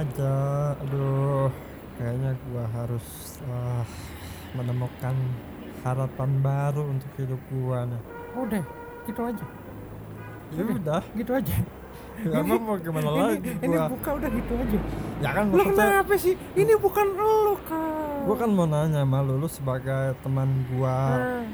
aja. 0.00 0.34
Aduh, 0.80 1.48
kayaknya 1.96 2.30
gua 2.48 2.64
harus 2.72 3.06
ah, 3.46 3.84
menemukan 4.56 5.14
harapan 5.80 6.30
baru 6.40 6.82
untuk 6.88 7.10
hidup 7.16 7.40
gua 7.52 7.84
nih. 7.84 8.02
Udah, 8.36 8.64
gitu 9.04 9.20
aja. 9.22 9.46
Ya 10.50 10.62
udah, 10.66 11.02
Gitu 11.14 11.30
aja. 11.30 11.56
emang 12.36 12.60
mau 12.60 12.76
gimana 12.76 13.06
Ini, 13.06 13.20
lagi 13.22 13.50
ini 13.62 13.76
gua? 13.76 13.86
buka 13.88 14.10
udah 14.18 14.30
gitu 14.30 14.52
aja. 14.56 14.78
Ya 15.20 15.30
kan 15.32 15.44
Lu 15.48 15.62
kenapa 15.64 16.14
sih? 16.16 16.34
Ini 16.52 16.72
bukan 16.76 17.06
lu, 17.16 17.56
Kak. 17.64 18.16
gua 18.24 18.36
kan 18.36 18.50
mau 18.52 18.66
nanya 18.66 19.04
sama 19.04 19.18
lu, 19.20 19.34
lu 19.36 19.48
sebagai 19.48 20.16
teman 20.20 20.48
gua, 20.68 20.96
Nah, 21.16 21.44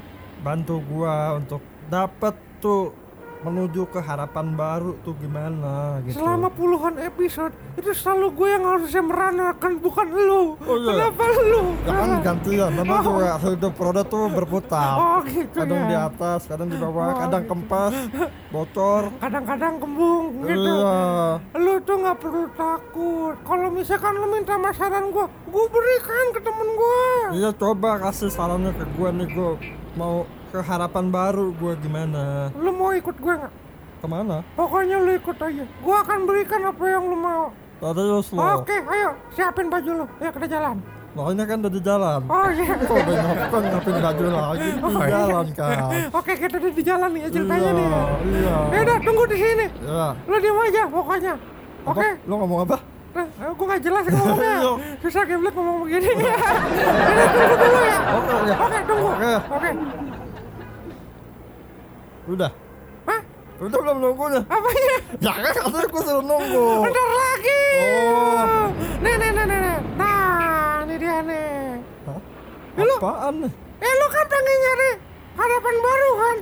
bantu 0.41 0.75
gua 0.83 1.39
untuk 1.39 1.59
dapat 1.87 2.35
tuh 2.59 2.91
menuju 3.37 3.85
ke 3.87 3.99
harapan 3.99 4.53
baru 4.53 4.97
tuh 5.01 5.13
gimana 5.17 6.01
gitu. 6.01 6.17
Selama 6.17 6.49
puluhan 6.49 6.97
episode 6.97 7.53
itu 7.77 7.93
selalu 7.93 8.33
gue 8.33 8.47
yang 8.49 8.65
harusnya 8.65 9.03
meranakan 9.03 9.71
bukan 9.77 10.07
lu. 10.09 10.43
Oh, 10.57 10.75
iya. 10.75 10.89
Kenapa 10.89 11.23
lu? 11.45 11.61
Ya 11.85 11.91
kan 11.93 12.09
gantian, 12.25 12.69
namanya 12.73 13.01
juga 13.05 13.27
hidup 13.39 13.73
roda 13.77 14.01
tuh 14.01 14.25
berputar. 14.27 14.93
Oh 14.97 15.19
gitu 15.21 15.53
kadang 15.53 15.83
di 15.85 15.95
ya. 15.95 16.09
atas, 16.09 16.39
kadang 16.45 16.67
di 16.67 16.77
bawah, 16.77 17.05
Oh, 17.07 17.17
kadang 17.21 17.43
gitu. 17.45 17.51
kempes, 17.53 17.93
bocor. 18.53 19.03
Kadang-kadang 19.21 19.73
kembung 19.77 20.25
gitu. 20.41 20.71
Iya. 20.73 20.97
Lu 21.55 21.73
tuh 21.83 21.95
nggak 22.01 22.17
perlu 22.17 22.45
takut. 22.53 23.35
Kalau 23.41 23.67
misalkan 23.69 24.13
lu 24.15 24.27
minta 24.27 24.55
masaran 24.57 25.13
gua, 25.13 25.25
gua 25.47 25.65
berikan 25.69 26.25
ke 26.33 26.39
temen 26.41 26.69
gua. 26.73 26.99
Iya 27.31 27.49
coba 27.53 27.89
kasih 28.01 28.29
sarannya 28.29 28.73
ke 28.73 28.85
gua 28.97 29.09
nih 29.13 29.27
gua 29.29 29.51
mau 29.93 30.25
ke 30.47 30.59
harapan 30.59 31.05
baru 31.07 31.51
gua 31.53 31.73
gimana? 31.75 32.49
Lu 32.55 32.71
mau 32.71 32.91
ikut 32.91 33.15
gua 33.19 33.33
nggak? 33.37 33.53
Ke 33.97 34.07
mana? 34.07 34.37
Pokoknya 34.53 34.97
lu 34.97 35.11
ikut 35.13 35.37
aja. 35.37 35.63
Gua 35.81 35.97
akan 36.01 36.19
berikan 36.23 36.61
apa 36.63 36.83
yang 36.85 37.03
lu 37.03 37.17
mau. 37.17 37.43
Serius 37.77 38.27
lo. 38.33 38.41
Oke, 38.61 38.73
ayo 38.73 39.09
siapin 39.33 39.67
baju 39.67 39.91
lu. 39.93 40.05
Ya 40.17 40.29
kita 40.31 40.47
jalan. 40.47 40.77
Ini 41.17 41.43
kan 41.49 41.57
udah 41.65 41.73
di 41.73 41.81
jalan. 41.81 42.21
Oh 42.29 42.47
iya. 42.53 42.73
Kok 42.89 42.93
udah 42.93 43.15
ngapain 43.17 43.63
ngapain 43.73 43.97
baju 43.97 44.25
lagi 44.29 44.67
di 44.69 44.81
Oh, 44.85 45.01
iya. 45.01 45.09
jalan 45.09 45.45
kan? 45.57 45.77
Oke, 46.13 46.31
kita 46.37 46.55
udah 46.61 46.71
di 46.71 46.83
jalan 46.85 47.09
nih 47.09 47.21
ya 47.25 47.29
ceritanya 47.33 47.69
nih. 47.73 47.85
Iya, 47.89 48.01
iya. 48.21 48.55
Ya 48.69 48.79
udah, 48.85 48.97
tunggu 49.01 49.23
di 49.25 49.37
sini. 49.41 49.65
Ya. 49.81 50.07
Lu 50.29 50.35
diem 50.37 50.57
aja 50.61 50.83
pokoknya. 50.85 51.33
Oke. 51.89 52.07
Lo 52.29 52.33
ngomong 52.37 52.59
apa? 52.69 52.77
Nah, 53.17 53.25
gue 53.49 53.65
gak 53.65 53.81
jelas 53.81 54.03
ngomongnya. 54.05 54.53
Iya. 54.61 54.71
Susah 55.01 55.23
geblek 55.25 55.53
ngomong 55.57 55.77
begini. 55.89 56.09
Udah 56.21 57.27
tunggu 57.33 57.55
dulu 57.57 57.79
ya. 57.81 57.97
Oke, 58.13 58.31
oke. 58.37 58.53
Oke, 58.61 58.77
tunggu. 58.85 59.09
Oke. 59.09 59.31
Oke. 59.57 59.69
Udah. 62.27 62.51
Hah? 63.05 63.21
Udah 63.57 63.79
belum 63.79 63.97
nunggunya. 63.97 64.41
Apanya? 64.45 64.97
Ya 65.17 65.31
kan 65.33 65.53
katanya 65.55 65.87
gua 65.87 66.01
suruh 66.03 66.21
nunggu. 66.21 66.65
Bentar 66.83 67.07
lagi. 67.09 67.61
Oh. 67.79 68.63
Nih, 68.99 69.13
nih, 69.15 69.29
nih, 69.31 69.45
nih, 69.45 69.57
nih. 69.57 69.77
Nah, 69.95 70.83
ini 70.83 70.95
dia 70.97 71.17
nih. 71.21 71.49
Hah? 72.05 72.19
Ya, 72.75 72.83
lu- 72.83 72.99
Apaan 72.99 73.33
nih? 73.41 73.51
Eh, 73.77 73.93
lu 73.93 74.07
kan 74.07 74.25
pengen 74.27 74.57
nyari 74.57 74.89
harapan 75.33 75.75
baru 75.79 76.11
kan? 76.13 76.37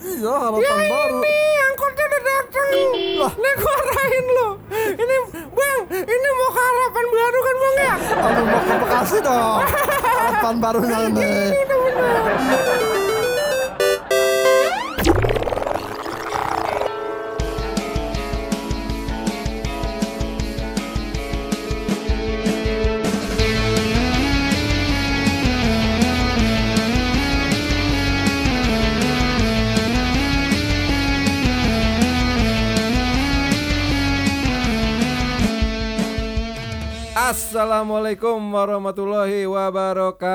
Iya 0.00 0.16
Ya 0.18 0.32
harapan 0.34 0.80
baru. 0.90 1.16
ini, 1.18 1.36
angkotnya 1.62 2.04
udah 2.04 2.22
dateng. 2.24 2.70
Lah. 3.16 3.32
Nih, 3.36 3.52
gua 3.54 3.74
arahin 3.78 4.26
lu. 4.28 4.48
Ini, 4.92 5.16
Bang, 5.50 5.78
ini 5.92 6.28
mau 6.32 6.50
ke 6.50 6.60
harapan 6.60 7.06
baru 7.08 7.38
kan, 7.40 7.56
Bang 7.56 7.76
ya? 7.78 7.94
Aduh 8.20 8.44
mau 8.44 8.60
ke 8.60 8.74
Bekasi 8.76 9.16
dong. 9.20 9.60
Harapan 10.20 10.54
barunya 10.58 10.98
ini. 11.06 11.30
Itu 11.54 11.76
bener. 11.78 12.99
Assalamualaikum 37.30 38.42
warahmatullahi 38.42 39.46
wabarakatuh. 39.46 40.26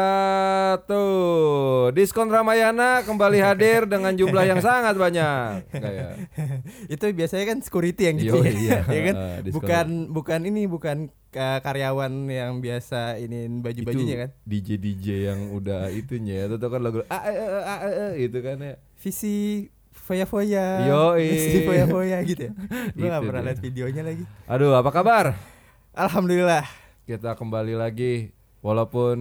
Diskon 1.92 2.32
Ramayana 2.32 3.04
kembali 3.04 3.36
hadir 3.44 3.84
dengan 3.92 4.16
jumlah 4.16 4.48
yang 4.48 4.64
sangat 4.64 4.96
banyak. 4.96 5.76
Kayak 5.76 6.32
itu 6.96 7.04
biasanya 7.12 7.52
kan 7.52 7.60
security 7.60 8.08
yang 8.08 8.16
gitu 8.16 8.40
Yo, 8.40 8.48
ya, 8.48 8.52
iya. 8.56 8.80
ya 8.96 9.02
kan 9.12 9.16
Ah, 9.20 9.44
bukan 9.44 9.88
bukan 10.08 10.40
ini 10.48 10.72
bukan 10.72 10.98
ka- 11.36 11.60
karyawan 11.60 12.32
yang 12.32 12.64
biasa 12.64 13.20
ini 13.20 13.44
baju 13.60 13.92
bajunya 13.92 14.16
kan 14.16 14.30
DJ 14.48 14.80
DJ 14.80 15.06
yang 15.36 15.52
udah 15.52 15.92
itunya 15.92 16.48
ya. 16.48 16.56
Itu 16.56 16.64
kan 16.64 16.80
lagu 16.80 17.04
ah, 17.12 17.28
eh, 17.28 17.36
eh, 17.36 17.60
ah, 17.60 17.80
eh, 17.84 17.92
eh, 17.92 18.12
gitu 18.24 18.40
kan 18.40 18.56
ya. 18.64 18.80
visi 19.04 19.68
foya 19.92 20.24
foya 20.24 20.88
Yoi. 20.88 21.28
visi 21.28 21.60
foya 21.68 21.92
foya 21.92 22.24
gitu 22.24 22.48
ya 22.48 22.56
gue 22.96 23.04
gak 23.04 23.20
Itu 23.20 23.28
pernah 23.28 23.44
lihat 23.44 23.60
videonya 23.60 24.00
lagi 24.08 24.24
Aduh, 24.48 24.80
apa 24.80 24.96
kabar? 24.96 25.36
alhamdulillah 25.92 26.85
Kita 27.06 27.38
kembali 27.38 27.78
lagi 27.78 28.34
walaupun 28.66 29.18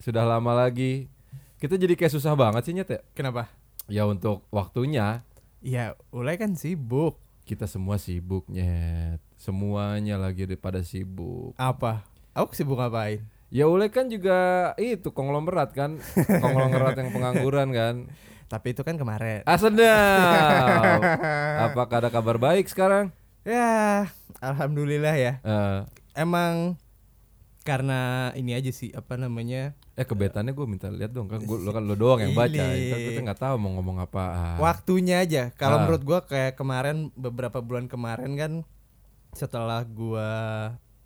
sudah 0.00 0.24
lama 0.24 0.56
lagi. 0.56 1.12
Kita 1.60 1.76
jadi 1.76 1.92
kayak 2.00 2.16
susah 2.16 2.32
banget 2.32 2.64
sih 2.64 2.72
nyet 2.72 2.88
ya. 2.88 3.00
kenapa? 3.12 3.52
Ya 3.92 4.08
untuk 4.08 4.48
waktunya. 4.48 5.20
Ya 5.60 6.00
ulai 6.08 6.40
kan 6.40 6.56
sibuk? 6.56 7.20
Kita 7.44 7.68
semua 7.68 8.00
sibuk 8.00 8.48
nyet. 8.48 9.20
Semuanya 9.36 10.16
lagi 10.16 10.48
pada 10.56 10.80
sibuk. 10.80 11.52
apa? 11.60 12.08
Aku 12.32 12.56
sibuk 12.56 12.80
ngapain? 12.80 13.20
Ya 13.52 13.68
Ule 13.68 13.92
kan 13.92 14.08
juga 14.08 14.72
itu 14.80 15.12
konglomerat 15.12 15.76
kan? 15.76 16.00
Konglomerat 16.42 16.98
yang 16.98 17.12
pengangguran 17.12 17.68
kan? 17.70 17.94
Tapi 18.48 18.72
itu 18.72 18.80
kan 18.80 18.96
kemarin. 18.96 19.44
Ah 19.44 19.60
sedap. 19.60 20.98
Apakah 21.68 22.00
ada 22.00 22.08
kabar 22.08 22.40
baik 22.40 22.64
sekarang? 22.64 23.12
ya 23.44 24.08
alhamdulillah 24.40 25.14
ya. 25.20 25.32
Eh, 25.44 25.78
emang 26.16 26.80
karena 27.64 28.00
ini 28.34 28.52
aja 28.52 28.68
sih 28.68 28.92
apa 28.92 29.16
namanya 29.16 29.72
eh 29.94 30.04
kebetannya 30.04 30.52
gue 30.52 30.66
minta 30.66 30.86
lihat 30.86 31.10
dong 31.10 31.26
kan 31.26 31.40
gue 31.40 31.56
lo 31.58 31.72
kan 31.72 31.80
lo 31.82 31.96
doang 31.96 32.20
yang 32.20 32.32
baca 32.32 32.52
Ini. 32.52 32.76
Kita 32.84 32.96
kita 33.02 33.20
nggak 33.24 33.40
tahu 33.40 33.54
mau 33.56 33.72
ngomong 33.74 33.98
apa 33.98 34.24
waktunya 34.58 35.18
aja 35.18 35.48
kalau 35.50 35.78
Ah. 35.78 35.82
menurut 35.82 36.02
gua 36.02 36.20
kayak 36.22 36.54
kemarin 36.54 37.08
beberapa 37.14 37.58
bulan 37.58 37.86
kemarin 37.86 38.32
kan 38.34 38.52
setelah 39.32 39.80
gua 39.82 40.28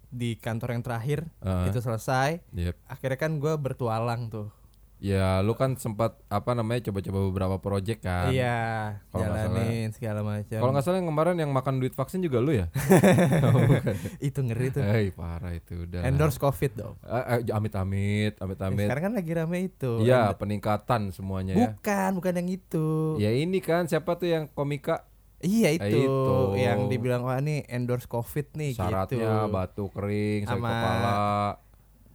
di 0.09 0.35
kantor 0.35 0.75
yang 0.75 0.83
terakhir 0.83 1.19
Ah. 1.39 1.65
itu 1.65 1.79
selesai 1.79 2.43
Yep. 2.51 2.75
akhirnya 2.87 3.19
kan 3.19 3.33
gua 3.37 3.55
bertualang 3.55 4.27
tuh 4.27 4.51
Ya 4.99 5.39
lu 5.47 5.55
kan 5.55 5.79
sempat 5.79 6.19
apa 6.27 6.59
namanya 6.59 6.91
coba-coba 6.91 7.19
beberapa 7.31 7.57
project 7.63 8.03
kan? 8.03 8.35
Iya 8.35 8.99
nggak 9.09 9.23
jalanin 9.23 9.89
segala 9.95 10.27
macam. 10.27 10.59
Kalau 10.59 10.73
nggak 10.75 10.85
salah 10.85 10.99
yang 10.99 11.09
kemarin 11.09 11.37
yang 11.39 11.51
makan 11.55 11.79
duit 11.79 11.95
vaksin 11.95 12.19
juga 12.19 12.43
lu 12.43 12.51
ya? 12.51 12.67
Oh, 13.49 13.55
bukan. 13.55 13.95
itu 14.19 14.41
ngeri 14.43 14.75
tuh. 14.75 14.83
Eh 14.83 15.15
parah 15.15 15.55
itu 15.55 15.87
udah 15.87 16.03
endorse 16.03 16.37
covid 16.37 16.75
dong. 16.75 16.95
Eh, 17.07 17.25
eh, 17.39 17.55
Amit-amit 17.55 18.35
Amit-amit. 18.43 18.91
Sekarang 18.91 19.05
kan 19.07 19.15
lagi 19.15 19.31
rame 19.31 19.59
itu. 19.71 20.03
Iya 20.03 20.35
peningkatan 20.35 21.15
semuanya 21.15 21.55
ya. 21.55 21.71
Bukan 21.71 22.11
bukan 22.19 22.33
yang 22.43 22.49
itu. 22.51 22.87
Ya 23.23 23.31
ini 23.31 23.63
kan 23.63 23.87
siapa 23.87 24.19
tuh 24.19 24.29
yang 24.29 24.51
komika? 24.51 25.07
Iya 25.39 25.71
Eh, 25.71 25.79
itu, 25.79 26.03
itu. 26.03 26.35
yang 26.59 26.91
dibilang 26.91 27.23
wah 27.23 27.39
ini 27.39 27.63
endorse 27.71 28.11
covid 28.11 28.51
nih 28.59 28.75
syaratnya 28.75 29.47
gitu. 29.47 29.55
batu 29.55 29.85
kering, 29.95 30.43
sakit 30.43 30.59
Sama 30.59 30.69
kepala. 30.69 31.13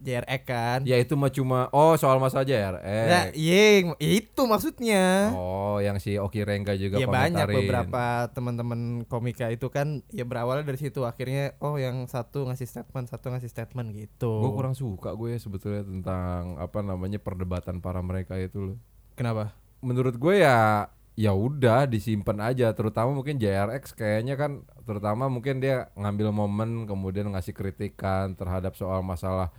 JRX 0.04 0.42
kan 0.44 0.78
Ya 0.84 1.00
itu 1.00 1.16
mah 1.16 1.32
cuma 1.32 1.72
oh 1.72 1.96
soal 1.96 2.20
mas 2.20 2.36
aja 2.36 2.52
ya. 2.52 2.70
Eh. 2.84 3.06
Nah, 3.08 3.24
iya 3.32 3.88
itu 3.98 4.42
maksudnya 4.44 5.32
Oh, 5.32 5.80
yang 5.80 5.96
si 5.96 6.20
Oki 6.20 6.44
Rengga 6.44 6.76
juga 6.76 7.00
ya 7.00 7.08
banyak 7.08 7.48
beberapa 7.48 8.28
teman-teman 8.30 9.08
komika 9.08 9.48
itu 9.48 9.72
kan 9.72 10.04
ya 10.12 10.28
berawalnya 10.28 10.68
dari 10.68 10.78
situ 10.78 11.02
akhirnya 11.02 11.56
oh 11.58 11.80
yang 11.80 12.04
satu 12.04 12.44
ngasih 12.44 12.68
statement 12.68 13.08
satu 13.08 13.32
ngasih 13.32 13.48
statement 13.48 13.96
gitu 13.96 14.44
Gue 14.44 14.52
kurang 14.52 14.76
suka 14.76 15.16
gue 15.16 15.34
ya 15.34 15.40
sebetulnya 15.40 15.82
tentang 15.82 16.60
apa 16.60 16.84
namanya 16.84 17.16
perdebatan 17.16 17.80
para 17.80 18.04
mereka 18.04 18.36
itu 18.36 18.74
loh. 18.74 18.78
kenapa 19.16 19.56
Menurut 19.80 20.16
gue 20.16 20.40
ya 20.40 20.88
ya 21.14 21.30
udah 21.30 21.86
disimpan 21.86 22.42
aja 22.42 22.74
terutama 22.74 23.14
mungkin 23.14 23.38
JRX 23.38 23.94
kayaknya 23.94 24.34
kan 24.34 24.66
terutama 24.82 25.30
mungkin 25.30 25.62
dia 25.62 25.94
ngambil 25.94 26.34
momen 26.34 26.90
kemudian 26.90 27.30
ngasih 27.30 27.54
kritikan 27.54 28.34
terhadap 28.34 28.74
soal 28.74 28.98
masalah 29.06 29.54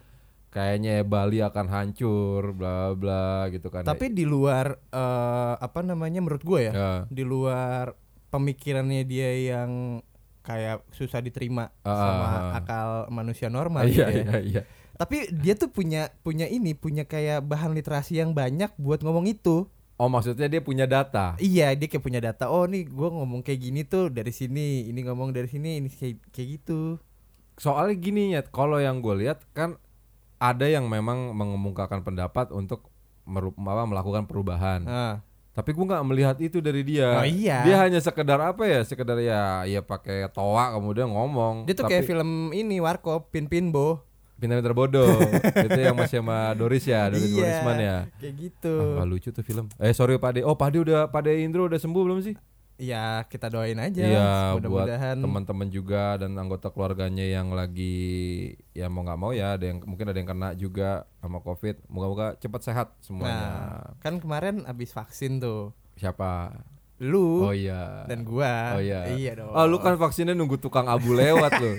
kayaknya 0.56 1.04
Bali 1.04 1.44
akan 1.44 1.68
hancur 1.68 2.56
bla 2.56 2.96
bla 2.96 3.52
gitu 3.52 3.68
kan 3.68 3.84
tapi 3.84 4.08
di 4.16 4.24
luar 4.24 4.80
eh, 4.88 5.54
apa 5.60 5.84
namanya 5.84 6.24
menurut 6.24 6.40
gue 6.48 6.72
ya 6.72 6.74
ya. 6.74 6.92
di 7.12 7.28
luar 7.28 7.92
pemikirannya 8.32 9.04
dia 9.04 9.30
yang 9.52 10.00
kayak 10.48 10.88
susah 10.96 11.20
diterima 11.20 11.76
Ah, 11.84 11.92
sama 12.00 12.28
ah. 12.28 12.60
akal 12.64 12.90
manusia 13.12 13.52
normal 13.52 13.84
iya 13.84 14.08
gitu 14.08 14.12
ya. 14.16 14.24
iya 14.24 14.38
iya 14.40 14.62
tapi 14.96 15.28
dia 15.28 15.60
tuh 15.60 15.68
punya 15.68 16.08
punya 16.24 16.48
ini 16.48 16.72
punya 16.72 17.04
kayak 17.04 17.44
bahan 17.44 17.76
literasi 17.76 18.16
yang 18.24 18.32
banyak 18.32 18.72
buat 18.80 19.04
ngomong 19.04 19.28
itu 19.28 19.68
oh 20.00 20.08
maksudnya 20.08 20.48
dia 20.48 20.64
punya 20.64 20.88
data 20.88 21.36
Iya 21.36 21.76
dia 21.76 21.88
kayak 21.92 22.04
punya 22.04 22.20
data 22.24 22.48
Oh 22.48 22.64
nih 22.68 22.88
gue 22.88 23.10
ngomong 23.12 23.44
kayak 23.44 23.60
gini 23.60 23.82
tuh 23.88 24.12
dari 24.12 24.32
sini 24.36 24.92
Ini 24.92 25.00
ngomong 25.08 25.32
dari 25.32 25.48
sini 25.48 25.80
Ini 25.80 25.88
kayak, 25.88 26.36
kayak 26.36 26.48
gitu 26.60 27.00
soalnya 27.56 27.96
gini 27.96 28.36
ya, 28.36 28.44
kalau 28.44 28.84
yang 28.84 29.00
gue 29.00 29.16
lihat 29.24 29.40
kan 29.56 29.80
ada 30.38 30.66
yang 30.66 30.86
memang 30.86 31.32
mengemukakan 31.32 32.02
pendapat 32.02 32.50
untuk 32.50 32.88
meru- 33.24 33.56
apa, 33.56 33.84
melakukan 33.84 34.24
perubahan. 34.24 34.82
Ah. 34.86 35.16
Tapi 35.56 35.72
gue 35.72 35.86
nggak 35.88 36.04
melihat 36.04 36.36
itu 36.38 36.60
dari 36.60 36.84
dia. 36.84 37.16
Oh, 37.16 37.24
iya. 37.24 37.64
Dia 37.64 37.80
hanya 37.80 37.98
sekedar 37.98 38.36
apa 38.38 38.68
ya? 38.68 38.84
Sekedar 38.84 39.16
ya, 39.18 39.64
ya 39.64 39.80
pakai 39.80 40.28
toa 40.30 40.76
kemudian 40.76 41.08
ngomong. 41.08 41.64
Dia 41.64 41.74
tuh 41.74 41.88
Tapi 41.88 41.96
kayak 41.96 42.04
film 42.06 42.30
ini 42.52 42.84
Warkop 42.84 43.32
Pin 43.32 43.48
Pinbo. 43.48 44.04
pintar-pintar 44.36 44.76
bodoh. 44.76 45.16
itu 45.64 45.80
yang 45.80 45.96
masih 45.96 46.20
sama 46.20 46.52
Doris 46.54 46.84
ya, 46.84 47.08
Doris 47.08 47.32
Iya. 47.32 47.40
Dorisman 47.40 47.78
ya. 47.80 47.98
Kayak 48.20 48.34
gitu. 48.36 48.76
Ah, 49.00 49.08
lucu 49.08 49.32
tuh 49.32 49.48
film. 49.48 49.72
Eh 49.80 49.96
sorry 49.96 50.20
Pak 50.20 50.32
De. 50.36 50.40
Oh 50.44 50.60
Pak 50.60 50.76
De 50.76 50.84
udah 50.84 51.08
Pak 51.08 51.24
De 51.24 51.40
Indro 51.40 51.72
udah 51.72 51.80
sembuh 51.80 52.04
belum 52.04 52.20
sih? 52.20 52.36
Ya 52.76 53.24
kita 53.32 53.48
doain 53.48 53.80
aja. 53.80 54.04
Buat 54.04 54.68
Mudah-mudahan. 54.68 55.18
teman-teman 55.24 55.68
juga 55.70 56.20
dan 56.20 56.36
anggota 56.36 56.68
keluarganya 56.68 57.24
yang 57.24 57.56
lagi 57.56 57.96
ya 58.76 58.92
mau 58.92 59.00
nggak 59.02 59.16
mau 59.16 59.32
ya 59.32 59.56
ada 59.56 59.72
yang 59.72 59.80
mungkin 59.82 60.12
ada 60.12 60.20
yang 60.20 60.28
kena 60.28 60.50
juga 60.54 61.08
sama 61.20 61.40
covid. 61.40 61.80
Moga-moga 61.88 62.36
cepat 62.36 62.62
sehat 62.62 62.88
semuanya. 63.00 63.32
Nah, 63.32 63.84
kan 64.04 64.20
kemarin 64.20 64.68
abis 64.68 64.92
vaksin 64.92 65.40
tuh. 65.40 65.72
Siapa? 65.96 66.52
Lu 67.00 67.44
Oh 67.44 67.56
iya. 67.56 68.04
dan 68.08 68.24
gua. 68.24 68.76
Oh 68.76 68.84
iya. 68.84 69.08
Iya 69.08 69.40
dong. 69.40 69.52
Oh 69.52 69.68
lu 69.68 69.80
kan 69.80 69.96
vaksinnya 69.96 70.32
nunggu 70.32 70.60
tukang 70.60 70.88
abu 70.88 71.12
lewat 71.12 71.52
lu. 71.60 71.76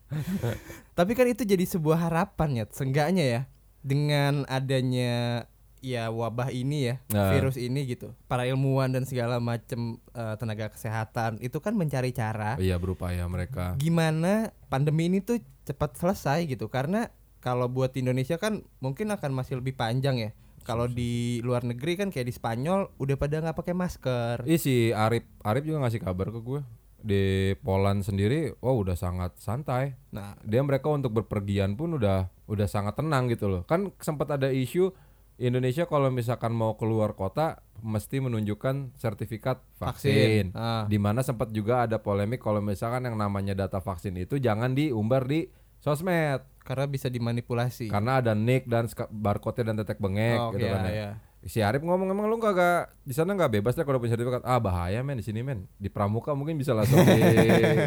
Tapi 0.98 1.12
kan 1.16 1.24
itu 1.24 1.44
jadi 1.44 1.64
sebuah 1.64 2.08
harapan 2.10 2.60
ya, 2.60 2.64
seenggaknya 2.68 3.24
ya. 3.24 3.42
Dengan 3.80 4.44
adanya 4.44 5.44
ya 5.80 6.08
wabah 6.08 6.48
ini 6.48 6.92
ya, 6.92 6.94
Nah. 7.08 7.32
virus 7.32 7.56
ini 7.56 7.84
gitu. 7.84 8.12
Para 8.24 8.44
ilmuwan 8.44 8.92
dan 8.92 9.04
segala 9.04 9.40
macam 9.40 9.96
eh, 10.12 10.34
tenaga 10.36 10.68
kesehatan 10.68 11.40
itu 11.40 11.58
kan 11.58 11.72
mencari 11.74 12.12
cara 12.12 12.56
iya 12.56 12.76
berupaya 12.76 13.24
mereka. 13.26 13.74
gimana 13.76 14.52
pandemi 14.68 15.08
ini 15.08 15.20
tuh 15.20 15.40
cepat 15.64 15.96
selesai 15.96 16.44
gitu. 16.46 16.68
Karena 16.68 17.08
kalau 17.40 17.66
buat 17.66 17.92
Indonesia 17.94 18.36
kan 18.36 18.60
mungkin 18.78 19.08
akan 19.08 19.32
masih 19.32 19.58
lebih 19.58 19.72
panjang 19.72 20.20
ya. 20.20 20.30
Kalau 20.60 20.84
di 20.84 21.40
luar 21.40 21.64
negeri 21.64 21.96
kan 21.96 22.12
kayak 22.12 22.28
di 22.28 22.34
Spanyol 22.36 22.92
udah 23.00 23.16
pada 23.16 23.40
nggak 23.40 23.56
pakai 23.56 23.72
masker. 23.72 24.36
Ih 24.44 24.60
si 24.60 24.92
Arif 24.92 25.24
Arif 25.40 25.64
juga 25.64 25.80
ngasih 25.82 26.04
kabar 26.04 26.28
ke 26.28 26.36
gue 26.38 26.60
di 27.00 27.56
Poland 27.64 28.04
sendiri, 28.04 28.52
oh 28.60 28.84
udah 28.84 28.92
sangat 28.92 29.32
santai. 29.40 29.96
Nah, 30.12 30.36
Dia 30.44 30.60
mereka 30.60 30.92
untuk 30.92 31.16
berpergian 31.16 31.72
pun 31.72 31.96
udah 31.96 32.28
udah 32.44 32.68
sangat 32.68 33.00
tenang 33.00 33.24
gitu 33.32 33.48
loh. 33.48 33.64
Kan 33.64 33.88
sempat 34.04 34.28
ada 34.28 34.52
isu 34.52 34.92
Indonesia 35.40 35.84
kalau 35.84 36.12
misalkan 36.12 36.52
mau 36.52 36.76
keluar 36.76 37.12
kota 37.12 37.58
mesti 37.80 38.20
menunjukkan 38.20 38.92
sertifikat 38.94 39.64
vaksin. 39.74 40.52
Ah. 40.52 40.84
Di 40.84 41.00
mana 41.00 41.24
sempat 41.24 41.48
juga 41.48 41.82
ada 41.82 41.96
polemik 41.96 42.38
kalau 42.38 42.60
misalkan 42.60 43.02
yang 43.02 43.16
namanya 43.16 43.56
data 43.56 43.80
vaksin 43.80 44.14
itu 44.14 44.36
jangan 44.36 44.70
diumbar 44.70 45.24
di 45.24 45.48
sosmed 45.80 46.44
karena 46.60 46.84
bisa 46.84 47.08
dimanipulasi. 47.08 47.88
karena 47.88 48.20
ada 48.20 48.36
nick 48.36 48.68
dan 48.68 48.84
barcode-nya 49.08 49.72
dan 49.72 49.76
tetek 49.80 49.96
bengek 49.96 50.36
Oh, 50.38 50.52
gitu 50.52 50.60
iya, 50.62 50.70
kan 50.70 50.82
ya. 50.84 50.92
iya. 50.92 51.10
Si 51.40 51.64
Arif 51.64 51.80
ngomong 51.80 52.04
emang 52.06 52.28
lu 52.28 52.36
kagak 52.36 52.92
di 53.00 53.16
sana 53.16 53.32
nggak 53.32 53.48
bebas 53.56 53.72
deh 53.72 53.82
kalau 53.82 53.96
punya 53.96 54.12
sertifikat. 54.12 54.44
Ah 54.44 54.60
bahaya 54.60 55.00
men 55.00 55.16
di 55.16 55.24
sini 55.24 55.40
men. 55.40 55.64
Di 55.74 55.88
Pramuka 55.88 56.36
mungkin 56.36 56.60
bisa 56.60 56.76
langsung 56.76 57.00
di 57.08 57.16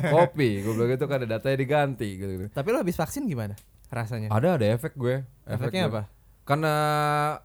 kopi. 0.09 0.65
Gue 0.65 0.73
bilang 0.73 0.89
gitu 0.89 1.05
kan 1.05 1.21
ada 1.21 1.37
datanya 1.37 1.61
diganti 1.61 2.17
gitu. 2.17 2.49
Tapi 2.49 2.67
lo 2.73 2.81
habis 2.81 2.97
vaksin 2.97 3.29
gimana 3.29 3.53
rasanya? 3.93 4.33
Ada 4.33 4.57
ada 4.57 4.65
efek 4.67 4.97
gue. 4.97 5.21
Efek 5.45 5.69
Efeknya 5.69 5.85
gue. 5.85 5.91
apa? 5.93 6.01
Karena 6.43 6.75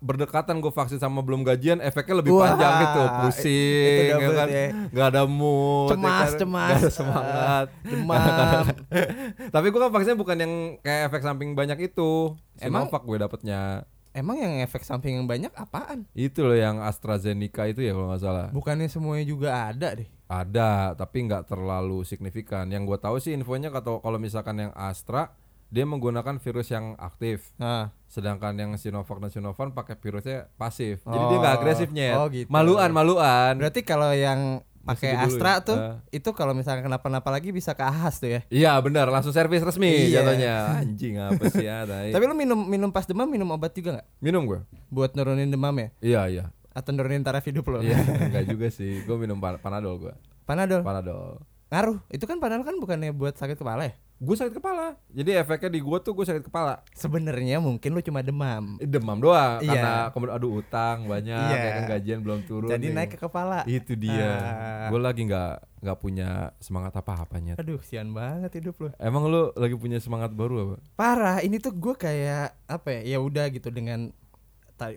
berdekatan 0.02 0.58
gue 0.58 0.74
vaksin 0.74 0.98
sama 0.98 1.22
belum 1.22 1.46
gajian, 1.46 1.78
efeknya 1.78 2.18
lebih 2.18 2.34
Wah, 2.34 2.50
panjang 2.50 2.72
gitu, 2.82 2.98
itu 2.98 3.18
pusing, 3.22 4.10
ya 4.10 4.28
kan, 4.34 4.48
ya. 4.50 4.66
nggak 4.90 5.08
ada 5.14 5.22
mood, 5.22 5.94
Cemas, 5.94 6.10
ya 6.10 6.26
kan? 6.26 6.40
cemas. 6.42 6.66
nggak 6.66 6.82
ada 6.82 6.90
semangat, 6.90 7.66
Demam. 7.86 8.64
Tapi 9.54 9.66
gue 9.70 9.80
kan 9.86 9.90
vaksinnya 9.94 10.18
bukan 10.18 10.36
yang 10.42 10.54
kayak 10.82 11.14
efek 11.14 11.22
samping 11.22 11.54
banyak 11.54 11.78
itu, 11.78 12.34
Emang? 12.58 12.90
Sinovac 12.90 13.06
gue 13.06 13.18
dapetnya. 13.22 13.86
Emang 14.18 14.34
yang 14.34 14.58
efek 14.66 14.82
samping 14.82 15.14
yang 15.14 15.30
banyak 15.30 15.54
apaan? 15.54 16.02
Itu 16.10 16.50
loh 16.50 16.58
yang 16.58 16.82
AstraZeneca 16.82 17.70
itu 17.70 17.86
ya 17.86 17.94
kalau 17.94 18.10
nggak 18.10 18.22
salah. 18.26 18.50
Bukannya 18.50 18.90
semuanya 18.90 19.22
juga 19.22 19.70
ada 19.70 19.94
deh. 19.94 20.10
Ada, 20.26 20.98
tapi 20.98 21.22
nggak 21.22 21.46
terlalu 21.46 22.02
signifikan. 22.02 22.66
Yang 22.66 22.82
gue 22.90 22.98
tahu 22.98 23.16
sih 23.22 23.30
infonya 23.30 23.70
kata 23.70 24.02
kalau 24.02 24.18
misalkan 24.18 24.58
yang 24.58 24.72
Astra 24.74 25.38
dia 25.68 25.84
menggunakan 25.84 26.36
virus 26.38 26.68
yang 26.68 26.96
aktif, 26.96 27.52
Nah, 27.56 27.92
sedangkan 28.06 28.54
yang 28.54 28.70
Sinovac 28.74 29.18
dan 29.18 29.28
Sinovac 29.28 29.68
pakai 29.70 29.94
virusnya 29.94 30.48
pasif. 30.54 31.00
Jadi 31.02 31.12
Oh, 31.14 31.28
dia 31.28 31.38
nggak 31.38 31.54
agresifnya. 31.56 32.08
oh 32.16 32.26
gitu. 32.28 32.48
Maluan, 32.48 32.88
maluan. 32.88 33.52
berarti 33.54 33.80
kalau 33.82 34.08
yang 34.10 34.60
pakai 34.80 35.12
Astra 35.12 35.52
ya. 35.54 35.60
tuh 35.60 35.76
Ah. 35.76 36.00
itu 36.08 36.24
kalau 36.32 36.52
misalnya 36.52 36.80
kenapa-napa 36.80 37.28
lagi 37.28 37.52
bisa 37.52 37.72
ke 37.72 37.84
Ahas 37.84 38.16
tuh 38.16 38.30
ya. 38.30 38.40
Iya 38.48 38.72
benar, 38.78 39.04
langsung 39.06 39.30
servis 39.30 39.60
resmi 39.60 40.08
Iya. 40.08 40.24
jatuhnya. 40.24 40.54
Anjing 40.80 41.14
apa 41.18 41.44
sih 41.46 41.62
ya? 41.62 41.84
tai. 41.84 42.08
Tapi 42.16 42.24
lu 42.24 42.32
minum 42.32 42.56
minum 42.58 42.88
pas 42.88 43.04
demam 43.04 43.26
minum 43.26 43.44
obat 43.50 43.70
juga 43.70 43.92
nggak? 43.94 44.06
minum 44.18 44.48
gue. 44.48 44.60
Buat 44.88 45.12
nurunin 45.12 45.46
demam 45.46 45.76
ya? 45.76 45.88
Iya 46.00 46.22
iya. 46.30 46.44
Atau 46.72 46.90
nurunin 46.90 47.20
taraf 47.20 47.44
hidup 47.44 47.68
lo? 47.68 47.84
Iya 47.84 48.00
enggak 48.32 48.48
juga 48.48 48.66
sih. 48.70 49.04
Gue 49.04 49.16
minum 49.16 49.36
pan- 49.36 49.60
panadol 49.60 50.00
gue. 50.00 50.14
Panadol. 50.42 50.80
Panadol. 50.80 51.44
Ngaruh. 51.68 52.00
Itu 52.08 52.24
kan 52.24 52.40
panadol 52.40 52.64
kan 52.64 52.80
bukannya 52.80 53.12
buat 53.12 53.36
sakit 53.36 53.60
kepala 53.60 53.84
ya? 53.84 53.94
Gue 54.18 54.34
sakit 54.34 54.58
kepala. 54.58 54.98
Jadi 55.14 55.30
efeknya 55.30 55.70
di 55.70 55.80
gue 55.80 55.98
tuh 56.02 56.10
gue 56.10 56.26
sakit 56.26 56.42
kepala. 56.42 56.82
Sebenarnya 56.90 57.62
mungkin 57.62 57.94
lu 57.94 58.02
cuma 58.02 58.18
demam. 58.18 58.74
Demam 58.82 59.14
doang 59.16 59.62
Iya. 59.62 59.70
karena 59.70 59.92
kemudian 60.10 60.34
aduh 60.34 60.52
utang 60.58 61.06
banyak 61.06 61.38
Iya. 61.38 61.54
ya 61.56 61.70
kan 61.70 61.84
gajian 61.86 62.18
belum 62.26 62.40
turun. 62.42 62.66
Jadi 62.66 62.90
nih. 62.90 62.94
naik 62.98 63.10
ke 63.14 63.18
kepala. 63.22 63.62
Itu 63.62 63.94
dia. 63.94 64.30
Ah. 64.34 64.88
Gue 64.90 64.98
lagi 64.98 65.22
nggak 65.22 65.52
nggak 65.78 65.98
punya 66.02 66.50
semangat 66.58 66.98
apa-apanya. 66.98 67.54
Aduh, 67.56 67.78
sian 67.78 68.10
banget 68.10 68.58
hidup 68.58 68.74
lu. 68.76 68.88
Emang 68.98 69.30
lu 69.30 69.54
lagi 69.54 69.78
punya 69.78 70.02
semangat 70.02 70.34
baru 70.34 70.74
apa? 70.74 70.76
Parah, 70.98 71.38
ini 71.38 71.62
tuh 71.62 71.70
gue 71.70 71.94
kayak 71.94 72.58
apa 72.66 72.98
ya? 72.98 73.14
Ya 73.14 73.18
udah 73.22 73.46
gitu 73.48 73.70
dengan 73.70 74.10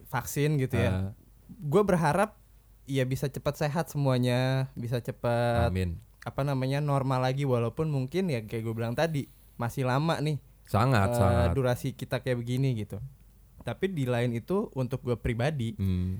vaksin 0.08 0.58
gitu 0.58 0.78
ya. 0.78 0.90
Ah, 0.90 1.10
Gue 1.52 1.84
berharap 1.84 2.42
ya 2.86 3.06
bisa 3.06 3.30
cepat 3.30 3.54
sehat 3.56 3.86
semuanya, 3.88 4.72
bisa 4.74 4.98
cepat 4.98 5.70
amin. 5.70 6.00
Apa 6.22 6.42
namanya 6.42 6.78
normal 6.78 7.22
lagi 7.22 7.44
walaupun 7.44 7.88
mungkin 7.88 8.28
ya 8.28 8.40
kayak 8.40 8.62
gue 8.62 8.74
bilang 8.74 8.94
tadi 8.94 9.26
masih 9.56 9.84
lama 9.84 10.18
nih 10.18 10.38
Sangat 10.64 11.10
eh, 11.10 11.18
sangat. 11.18 11.50
durasi 11.52 11.92
kita 11.92 12.18
kayak 12.18 12.38
begini 12.38 12.78
gitu. 12.78 13.02
Tapi 13.60 13.88
di 13.88 14.06
lain 14.06 14.32
itu 14.32 14.70
untuk 14.72 15.02
gue 15.02 15.16
pribadi 15.16 15.74
Hmm, 15.74 16.18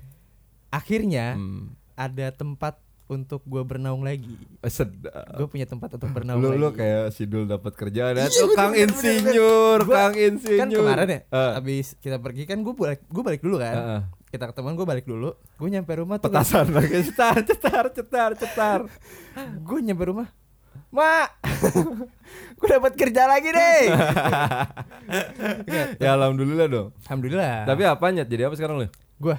akhirnya 0.68 1.34
hmm. 1.34 1.94
ada 1.94 2.30
tempat 2.30 2.76
untuk 3.04 3.44
gue 3.44 3.60
bernaung 3.60 4.00
lagi. 4.00 4.36
Eh, 4.58 4.68
Sedap. 4.68 5.12
Gue 5.34 5.46
punya 5.46 5.64
tempat 5.64 5.92
untuk 5.92 6.10
bernaung 6.16 6.38
Lu 6.38 6.48
lagi. 6.50 6.58
lu 6.58 6.68
kayak 6.72 7.04
Sidul 7.10 7.44
dapat 7.44 7.72
kerjaan 7.72 8.14
ya. 8.14 8.24
Tuh, 8.26 8.52
Kang 8.52 8.72
Insinyur, 8.72 9.84
Kang 9.84 10.14
Insinyur. 10.14 10.58
kan 10.58 10.68
kemarin 10.70 11.08
ya 11.08 11.20
Eh, 11.26 11.50
abis 11.56 11.94
kita 11.96 12.16
pergi 12.18 12.44
kan 12.44 12.60
gue 12.60 12.72
balik 12.72 13.04
gue 13.04 13.22
balik 13.22 13.40
dulu 13.40 13.56
kan 13.56 13.74
Heeh. 13.74 14.00
Kita 14.32 14.48
ketemuan 14.48 14.72
gue 14.72 14.86
balik 14.88 15.04
dulu 15.04 15.36
gue 15.36 15.68
nyampe 15.68 15.92
rumah 15.92 16.16
tuh 16.16 16.32
petasan 16.32 16.72
lagi 16.72 17.04
cetar 17.04 17.44
cetar 17.44 17.84
cetar 17.92 18.30
cetar. 18.32 18.80
gue 19.60 19.78
nyampe 19.84 20.08
rumah 20.08 20.32
mak 20.88 21.36
gue 22.58 22.68
dapat 22.68 22.92
kerja 22.96 23.28
lagi 23.28 23.52
deh 23.52 23.80
ya 26.00 26.16
alhamdulillah 26.16 26.64
dong. 26.68 26.88
alhamdulillah 27.04 27.68
Tapi 27.68 27.82
apanya? 27.84 28.24
Jadi 28.24 28.42
apa 28.48 28.54
sekarang 28.56 28.76
lu? 28.80 28.88
gue 29.20 29.36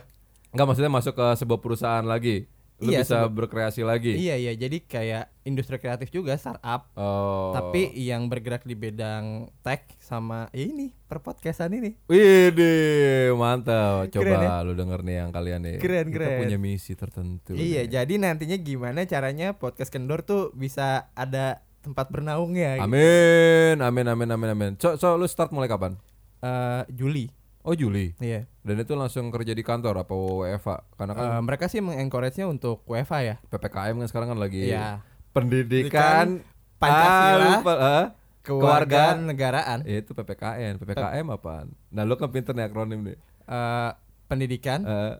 Enggak 0.53 0.65
maksudnya 0.69 0.93
masuk 0.93 1.13
ke 1.17 1.25
sebuah 1.41 1.59
perusahaan 1.61 2.05
lagi. 2.05 2.45
Lu 2.75 2.89
Iya, 2.89 3.01
bisa 3.01 3.23
berkreasi 3.25 3.81
lagi. 3.81 4.11
iya 4.13 4.33
iya 4.33 4.51
jadi 4.51 4.77
kayak 4.79 5.25
industri 5.43 5.77
kreatif 5.77 6.09
juga 6.09 6.33
startup 6.35 6.89
Oh. 6.93 7.53
tapi 7.53 7.93
yang 7.95 8.25
bergerak 8.25 8.61
di 8.61 8.73
bidang 8.73 9.47
tech 9.59 9.85
sama 9.97 10.49
ya 10.49 10.65
ini 10.65 10.91
perpodcastan 11.05 11.69
ini 11.71 11.95
Widih, 12.05 13.33
mantap. 13.33 14.09
Coba 14.09 14.23
Keren 14.25 14.41
ya? 14.41 14.59
lu 14.61 14.73
denger 14.73 14.99
nih 15.01 15.15
yang 15.17 15.29
kalian 15.29 15.61
nih. 15.61 15.77
Keren, 15.77 16.07
Kita 16.07 16.17
keren. 16.19 16.39
punya 16.39 16.57
misi 16.57 16.93
tertentu. 16.93 17.53
iya 17.53 17.83
nih. 17.83 17.93
jadi 17.93 18.13
nantinya 18.19 18.57
gimana 18.57 18.99
caranya 19.03 19.53
podcast 19.53 19.87
kendor 19.87 20.21
tuh 20.21 20.49
bisa 20.51 21.07
ada 21.11 21.61
tempat 21.79 22.09
bernaungnya 22.09 22.79
gitu. 22.79 22.85
Amin, 22.85 23.75
amin, 23.77 24.05
amin, 24.07 24.29
amin, 24.29 24.49
amin. 24.49 24.71
So, 24.77 24.95
so 24.95 25.13
lu 25.13 25.25
start 25.25 25.51
mulai 25.51 25.67
kapan? 25.67 25.99
Eh, 26.39 26.81
Juli 26.89 27.27
Oh 27.63 27.71
Juli. 27.71 28.11
iya 28.19 28.43
Dan 28.59 28.77
itu 28.77 28.91
langsung 28.91 29.29
kerja 29.29 29.49
di 29.49 29.59
kantor 29.59 29.97
apa 29.97 30.11
WFA? 30.11 30.77
Karena 30.93 31.11
kan 31.13 31.25
Eh, 31.25 31.41
mereka 31.41 31.65
sih 31.65 31.79
mengencourage-nya 31.79 32.45
untuk 32.45 32.81
WFA 32.83 33.17
ya 33.21 33.35
PPKM 33.45 33.93
kan 33.97 34.05
sekarang 34.05 34.27
kan 34.29 34.37
lagi 34.37 34.65
Iya. 34.65 35.01
pendidikan 35.31 36.41
Pancasila, 36.75 37.55
Ah, 37.55 37.71
ah? 37.71 38.05
keluarga 38.41 39.13
negaraan 39.15 39.81
Ya, 39.83 39.97
itu 39.97 40.11
PPKN. 40.11 40.77
PPKM 40.77 41.25
apaan? 41.29 41.71
Nah, 41.87 42.01
lu 42.03 42.13
kan 42.13 42.27
pinter 42.27 42.51
nih 42.51 42.65
akronim 42.65 43.01
nih. 43.01 43.15
eh 43.45 43.89
pendidikan 44.25 44.81
Eh, 44.81 45.13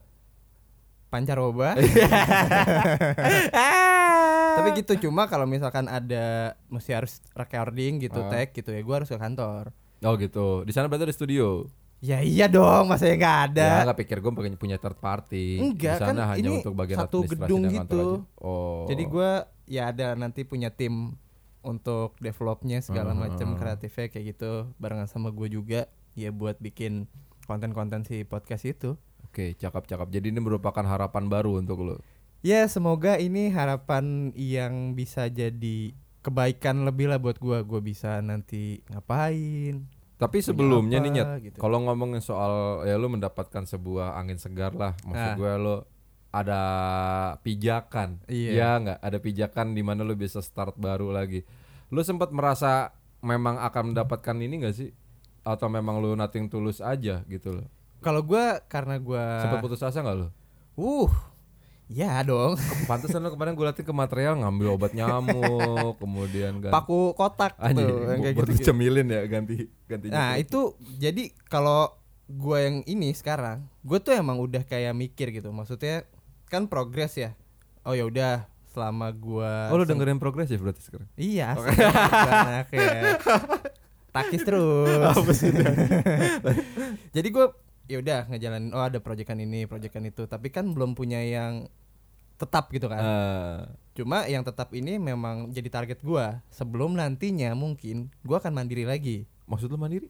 pancaroba 1.09 1.73
tapi 4.53 4.69
gitu 4.75 4.91
cuma 5.01 5.25
kalau 5.25 5.45
misalkan 5.45 5.85
ada 5.85 6.53
mesti 6.67 6.91
harus 6.91 7.21
recording 7.31 8.01
gitu 8.01 8.17
Ah. 8.17 8.29
tag 8.29 8.50
gitu 8.51 8.67
ya 8.67 8.81
gua 8.81 8.97
harus 8.97 9.07
ke 9.07 9.15
kantor 9.15 9.69
oh 10.01 10.13
gitu. 10.15 10.62
Di 10.62 10.69
sana 10.69 10.85
berarti 10.85 11.05
ada 11.05 11.13
studio. 11.13 11.65
Ya 12.03 12.19
iya 12.19 12.45
dong 12.45 12.91
masa 12.91 13.07
ya 13.07 13.15
nggak 13.15 13.39
ada 13.48 13.67
Ya, 13.79 13.83
nggak 13.88 14.00
pikir 14.00 14.17
gue 14.19 14.31
pengen 14.33 14.55
punya 14.55 14.75
third 14.75 15.00
party. 15.00 15.55
Enggak, 15.57 16.03
kan 16.03 16.12
hanya 16.12 16.36
ini 16.36 16.60
untuk 16.60 16.75
bagian 16.75 17.00
satu 17.00 17.24
gedung 17.24 17.63
gitu. 17.65 17.79
aja. 18.19 18.43
Oh. 18.43 18.83
jadi 18.86 19.03
gua 19.07 19.31
ya 19.63 19.88
ada 19.88 20.12
nanti 20.13 20.43
punya 20.43 20.67
tim 20.67 21.15
untuk 21.63 22.19
developnya 22.19 22.83
segala 22.83 23.15
Hmm. 23.15 23.24
macam 23.24 23.55
kreatifnya 23.55 24.12
kayak 24.12 24.36
gitu 24.36 24.67
barengan 24.75 25.07
sama 25.07 25.31
gue 25.31 25.48
juga 25.48 25.88
ya 26.12 26.27
buat 26.29 26.60
bikin 26.60 27.07
konten-konten 27.43 28.03
si 28.03 28.24
podcast 28.24 28.63
itu. 28.63 29.00
Oke, 29.24 29.55
cakep-cakep. 29.55 30.12
Jadi 30.12 30.27
ini 30.29 30.38
merupakan 30.38 30.83
harapan 30.83 31.25
baru 31.25 31.57
untuk 31.57 31.81
lo. 31.81 31.95
Ya 32.39 32.67
semoga 32.67 33.15
ini 33.15 33.48
harapan 33.48 34.29
yang 34.33 34.91
bisa 34.91 35.25
jadi 35.25 35.95
kebaikan 36.19 36.83
lebih 36.83 37.07
lah 37.07 37.17
buat 37.17 37.39
gua. 37.39 37.63
Gua 37.63 37.79
bisa 37.79 38.19
nanti 38.19 38.83
ngapain. 38.91 39.88
Tapi 40.23 40.37
sebelumnya 40.39 40.97
apa, 40.97 41.05
nih 41.05 41.11
Nyet, 41.11 41.27
gitu. 41.43 41.57
kalau 41.59 41.83
ngomongin 41.83 42.23
soal 42.23 42.53
ya 42.83 42.95
lu 42.95 43.07
mendapatkan 43.07 43.63
sebuah 43.63 44.15
angin 44.15 44.39
segar 44.39 44.71
lah, 44.71 44.95
maksud 45.03 45.29
Ah. 45.29 45.35
gue 45.35 45.51
lu 45.57 45.75
ada 46.31 46.61
pijakan, 47.39 48.23
Iya. 48.25 48.51
ya 48.51 48.69
nggak 48.79 48.99
ada 48.99 49.17
pijakan 49.19 49.67
di 49.71 49.81
mana 49.81 50.01
lu 50.01 50.15
bisa 50.15 50.39
start 50.39 50.75
baru 50.75 51.09
lagi. 51.09 51.45
Lu 51.89 52.01
sempat 52.01 52.31
merasa 52.31 52.89
memang 53.21 53.61
akan 53.61 53.93
mendapatkan 53.93 54.35
ini 54.35 54.59
gak 54.59 54.73
sih? 54.73 54.89
Atau 55.43 55.67
memang 55.67 55.99
lu 55.99 56.11
nothing 56.13 56.47
tulus 56.47 56.79
aja 56.79 57.21
gitu 57.27 57.53
loh? 57.53 57.67
Kalau 57.99 58.19
gua 58.19 58.59
karena 58.65 58.97
gua 58.97 59.39
Sempat 59.39 59.61
putus 59.61 59.79
asa 59.79 59.99
nggak 59.99 60.17
lu? 60.17 60.27
uh 60.73 61.11
ya 61.93 62.25
dong. 62.25 62.57
Pantesan 62.89 63.21
lu 63.21 63.29
kemarin 63.29 63.53
gue 63.53 63.65
liatin 63.69 63.85
ke 63.85 63.93
material 63.93 64.33
ngambil 64.41 64.67
obat 64.73 64.91
nyamuk, 64.97 66.01
kemudian 66.01 66.57
ganti 66.57 66.73
Paku 66.73 67.13
kotak 67.13 67.53
anjing, 67.62 67.85
tuh 67.85 68.09
yang 68.09 68.21
kayak 68.25 68.35
gitu. 68.41 68.73
cemilin 68.73 69.07
ya 69.07 69.21
ganti 69.29 69.69
ganti. 69.85 70.09
Nah, 70.09 70.41
itu 70.41 70.73
jadi 70.97 71.29
kalau 71.47 71.93
gua 72.25 72.65
yang 72.65 72.81
ini 72.89 73.13
sekarang, 73.13 73.69
gue 73.85 74.00
tuh 74.01 74.17
emang 74.17 74.41
udah 74.41 74.65
kayak 74.65 74.97
mikir 74.97 75.29
gitu. 75.29 75.53
Maksudnya 75.53 76.09
kan 76.50 76.65
progres 76.65 77.13
ya. 77.13 77.38
Oh 77.85 77.93
ya 77.93 78.09
udah 78.09 78.50
selama 78.73 79.13
gua 79.13 79.69
Oh 79.69 79.77
lu 79.77 79.85
dengerin 79.85 80.17
progresif 80.17 80.57
berarti 80.57 80.81
sekarang? 80.81 81.05
Iya, 81.13 81.53
asik 81.53 81.77
banget 81.77 82.67
ya. 82.73 83.01
Takis 84.13 84.41
terus. 84.41 85.13
Jadi 87.15 87.27
gue 87.29 87.45
ya 87.89 87.97
udah 88.00 88.19
ngejalanin 88.31 88.71
oh 88.71 88.81
ada 88.85 88.97
proyekan 89.03 89.38
ini, 89.41 89.67
proyekan 89.67 90.07
itu, 90.07 90.25
tapi 90.25 90.50
kan 90.50 90.71
belum 90.71 90.95
punya 90.95 91.21
yang 91.21 91.67
tetap 92.43 92.67
gitu 92.69 92.85
kan. 92.85 93.00
Eh, 93.00 93.59
Cuma 93.93 94.25
yang 94.25 94.41
tetap 94.41 94.73
ini 94.73 94.97
memang 94.97 95.47
jadi 95.50 95.69
target 95.69 96.01
gua 96.01 96.43
sebelum 96.50 96.93
nantinya 96.93 97.53
mungkin 97.53 98.12
gua 98.21 98.38
akan 98.38 98.51
mandiri 98.51 98.83
lagi. 98.83 99.23
maksud 99.43 99.67
lu 99.67 99.77
mandiri? 99.77 100.07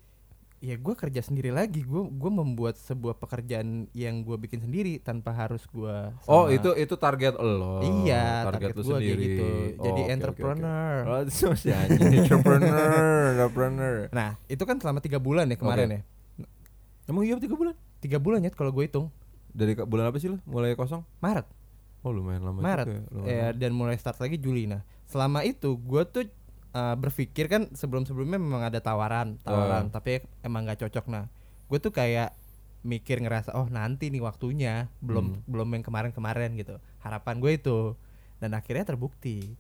Ya 0.57 0.79
gua 0.79 0.95
kerja 0.95 1.19
sendiri 1.19 1.51
lagi. 1.51 1.83
Gua 1.83 2.07
gua 2.07 2.31
membuat 2.31 2.79
sebuah 2.79 3.19
pekerjaan 3.19 3.91
yang 3.91 4.23
gua 4.23 4.39
bikin 4.39 4.63
sendiri 4.63 4.95
tanpa 4.97 5.35
harus 5.35 5.59
gua 5.67 6.15
Oh 6.23 6.47
itu 6.47 6.71
itu 6.73 6.95
target 6.95 7.35
lo. 7.35 7.83
Iya, 7.83 8.47
target, 8.47 8.71
target 8.71 8.75
lu 8.79 8.81
gua 8.81 8.97
sendiri. 8.97 9.23
gitu. 9.27 9.47
Oh, 9.75 9.85
Jadi 9.91 10.01
oke. 10.01 10.13
entrepreneur. 10.15 10.95
Oh 11.03 11.19
itu 11.27 11.47
si 11.59 11.67
anjing 11.67 12.23
entrepreneur, 12.23 13.35
entrepreneur. 13.35 13.95
Nah, 14.15 14.39
itu 14.47 14.63
kan 14.63 14.79
selama 14.79 15.03
tiga 15.03 15.19
bulan 15.19 15.51
ya 15.51 15.59
kemarin 15.59 15.87
Oke. 15.87 15.97
ya. 15.99 16.01
Emang 17.03 17.27
iya 17.27 17.35
tiga 17.35 17.59
bulan? 17.59 17.75
Tiga 17.99 18.15
bulan 18.15 18.39
ya 18.39 18.51
kalau 18.51 18.71
gue 18.71 18.87
hitung. 18.87 19.11
Dari 19.51 19.75
bulan 19.75 20.07
apa 20.07 20.17
sih 20.17 20.31
lo? 20.31 20.39
Mulai 20.47 20.73
kosong? 20.73 21.03
Maret. 21.19 21.43
Oh 22.03 22.11
lumayan 22.11 22.43
lama 22.43 22.59
Maret. 22.59 22.85
juga 22.85 22.99
ya, 22.99 23.03
lumayan 23.15 23.31
ya, 23.31 23.47
lama. 23.47 23.59
dan 23.59 23.71
mulai 23.71 23.95
start 23.95 24.19
lagi 24.19 24.37
Juli. 24.37 24.67
Nah 24.67 24.83
selama 25.07 25.47
itu 25.47 25.79
gue 25.79 26.03
tuh 26.07 26.25
uh, 26.75 26.95
berpikir 26.99 27.47
kan 27.47 27.71
sebelum 27.71 28.03
sebelumnya 28.03 28.37
memang 28.37 28.67
ada 28.67 28.83
tawaran 28.83 29.39
tawaran 29.41 29.87
tapi 29.87 30.23
emang 30.43 30.67
nggak 30.67 30.83
cocok. 30.83 31.05
Nah 31.07 31.31
gue 31.71 31.79
tuh 31.79 31.95
kayak 31.95 32.35
mikir 32.83 33.23
ngerasa 33.23 33.55
oh 33.55 33.71
nanti 33.71 34.11
nih 34.11 34.19
waktunya 34.19 34.91
belum 34.99 35.47
belum 35.47 35.79
yang 35.79 35.83
kemarin 35.87 36.11
kemarin 36.11 36.59
gitu. 36.59 36.77
Harapan 36.99 37.39
gue 37.39 37.51
itu 37.55 37.79
dan 38.43 38.51
akhirnya 38.53 38.83
terbukti. 38.83 39.55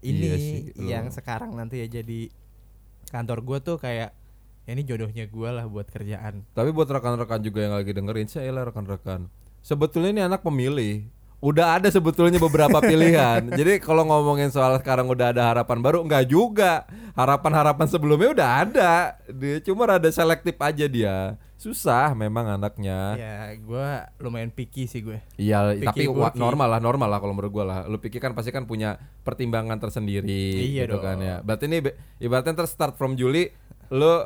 Ini 0.00 0.26
Iya 0.28 0.36
sih, 0.36 0.60
yang 0.76 1.06
sekarang 1.12 1.56
nanti 1.56 1.84
ya 1.84 1.88
jadi 1.88 2.32
kantor 3.12 3.44
gue 3.44 3.58
tuh 3.60 3.76
kayak 3.76 4.12
ya 4.66 4.70
ini 4.74 4.82
jodohnya 4.82 5.30
gue 5.30 5.48
lah 5.52 5.64
buat 5.70 5.86
kerjaan. 5.86 6.42
Tapi 6.52 6.74
buat 6.74 6.90
rekan-rekan 6.90 7.40
juga 7.40 7.62
yang 7.62 7.74
lagi 7.78 7.94
dengerin, 7.94 8.26
saya 8.26 8.50
lah 8.50 8.66
rekan-rekan. 8.66 9.30
Sebetulnya 9.62 10.10
ini 10.10 10.22
anak 10.26 10.42
pemilih. 10.42 11.06
Udah 11.38 11.76
ada 11.76 11.88
sebetulnya 11.88 12.40
beberapa 12.40 12.80
pilihan. 12.80 13.44
Jadi 13.60 13.76
kalau 13.78 14.08
ngomongin 14.08 14.48
soal 14.48 14.80
sekarang 14.80 15.04
udah 15.06 15.30
ada 15.30 15.52
harapan 15.52 15.78
baru, 15.78 16.00
enggak 16.00 16.24
juga. 16.26 16.88
Harapan-harapan 17.12 17.86
sebelumnya 17.86 18.28
udah 18.32 18.50
ada. 18.62 18.92
Dia 19.28 19.60
cuma 19.60 19.84
rada 19.86 20.08
selektif 20.08 20.56
aja 20.56 20.84
dia. 20.84 21.16
Susah 21.56 22.12
memang 22.12 22.44
anaknya. 22.52 23.16
ya 23.16 23.36
gue 23.56 23.88
lumayan 24.20 24.52
picky 24.52 24.84
sih 24.84 25.00
gue 25.00 25.24
Iya, 25.40 25.72
tapi 25.82 26.04
gue, 26.04 26.28
Ki. 26.28 26.36
normal 26.36 26.68
lah, 26.68 26.80
normal 26.80 27.08
lah 27.08 27.18
kalau 27.18 27.32
menurut 27.32 27.52
gua 27.52 27.64
lah. 27.64 27.78
Lu 27.88 27.96
pikir 27.96 28.20
kan 28.20 28.36
pasti 28.36 28.52
kan 28.52 28.68
punya 28.68 29.00
pertimbangan 29.24 29.80
tersendiri 29.80 30.28
Iya 30.28 30.84
gitu 30.84 31.00
kan 31.00 31.16
dong. 31.16 31.24
ya. 31.24 31.36
Berarti 31.40 31.64
ini 31.64 31.80
ibaratnya 32.20 32.52
ntar 32.52 32.68
start 32.68 33.00
from 33.00 33.16
Juli 33.16 33.48
lu 33.88 34.20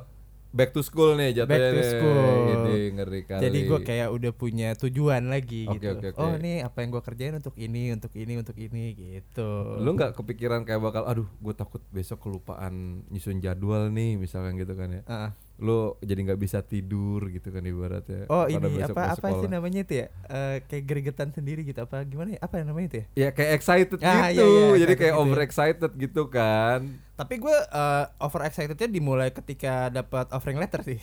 back 0.51 0.71
to 0.71 0.83
school 0.83 1.15
nih 1.15 1.31
jatuhnya. 1.33 1.59
Back 1.63 1.75
to 1.75 1.83
school. 1.87 2.35
Ini 2.51 2.75
ngeri 2.93 3.21
kali. 3.23 3.43
Jadi 3.47 3.59
gue 3.65 3.79
kayak 3.81 4.09
udah 4.11 4.33
punya 4.33 4.69
tujuan 4.75 5.23
lagi 5.27 5.65
Oke, 5.65 5.79
gitu. 5.79 5.95
oke, 5.95 6.07
oke. 6.13 6.19
Oh 6.19 6.35
nih 6.35 6.63
apa 6.63 6.77
yang 6.81 6.91
gue 6.91 7.03
kerjain 7.03 7.35
untuk 7.35 7.55
ini, 7.57 7.83
untuk 7.91 8.13
ini, 8.15 8.33
untuk 8.37 8.57
ini 8.57 8.85
gitu. 8.93 9.51
lu 9.79 9.95
nggak 9.95 10.13
kepikiran 10.15 10.63
kayak 10.63 10.81
bakal 10.81 11.07
aduh 11.07 11.29
gue 11.39 11.55
takut 11.55 11.81
besok 11.91 12.21
kelupaan 12.21 13.07
nyusun 13.09 13.39
jadwal 13.39 13.89
nih 13.89 14.15
misalkan 14.15 14.59
gitu 14.59 14.75
kan 14.75 14.91
ya 14.91 15.03
Ah. 15.07 15.31
Lu 15.61 15.79
jadi 16.01 16.21
nggak 16.25 16.41
bisa 16.41 16.59
tidur 16.61 17.29
gitu 17.29 17.49
kan 17.49 17.61
ibaratnya 17.61 18.25
Oh 18.27 18.43
pada 18.43 18.57
ini 18.59 18.67
besok 18.75 18.97
apa 18.97 19.03
apa 19.13 19.27
sih 19.37 19.47
namanya 19.47 19.81
itu 19.81 19.95
ya? 19.95 20.07
Eh, 20.27 20.57
kayak 20.65 20.85
gregetan 20.85 21.29
sendiri 21.31 21.63
gitu 21.63 21.79
apa 21.79 22.01
gimana 22.03 22.35
ya? 22.35 22.41
Apa 22.41 22.55
yang 22.57 22.69
namanya 22.69 22.87
itu 22.89 22.97
ya? 22.97 23.07
ya 23.15 23.29
kayak 23.31 23.51
excited 23.55 23.99
Ah, 24.01 24.29
gitu 24.29 24.41
iya, 24.41 24.65
iya, 24.73 24.81
jadi 24.81 24.95
kayak 24.97 25.13
gitu 25.13 25.21
ya. 25.21 25.23
over 25.23 25.39
excited 25.41 25.91
gitu 25.95 26.23
kan 26.27 26.81
Tapi 27.15 27.35
gue 27.37 27.53
eh, 27.55 28.05
over 28.19 28.41
excitednya 28.43 28.89
dimulai 28.89 29.29
ketika 29.31 29.89
dapat 29.89 30.27
offering 30.31 30.57
letter 30.57 30.81
sih. 30.83 30.97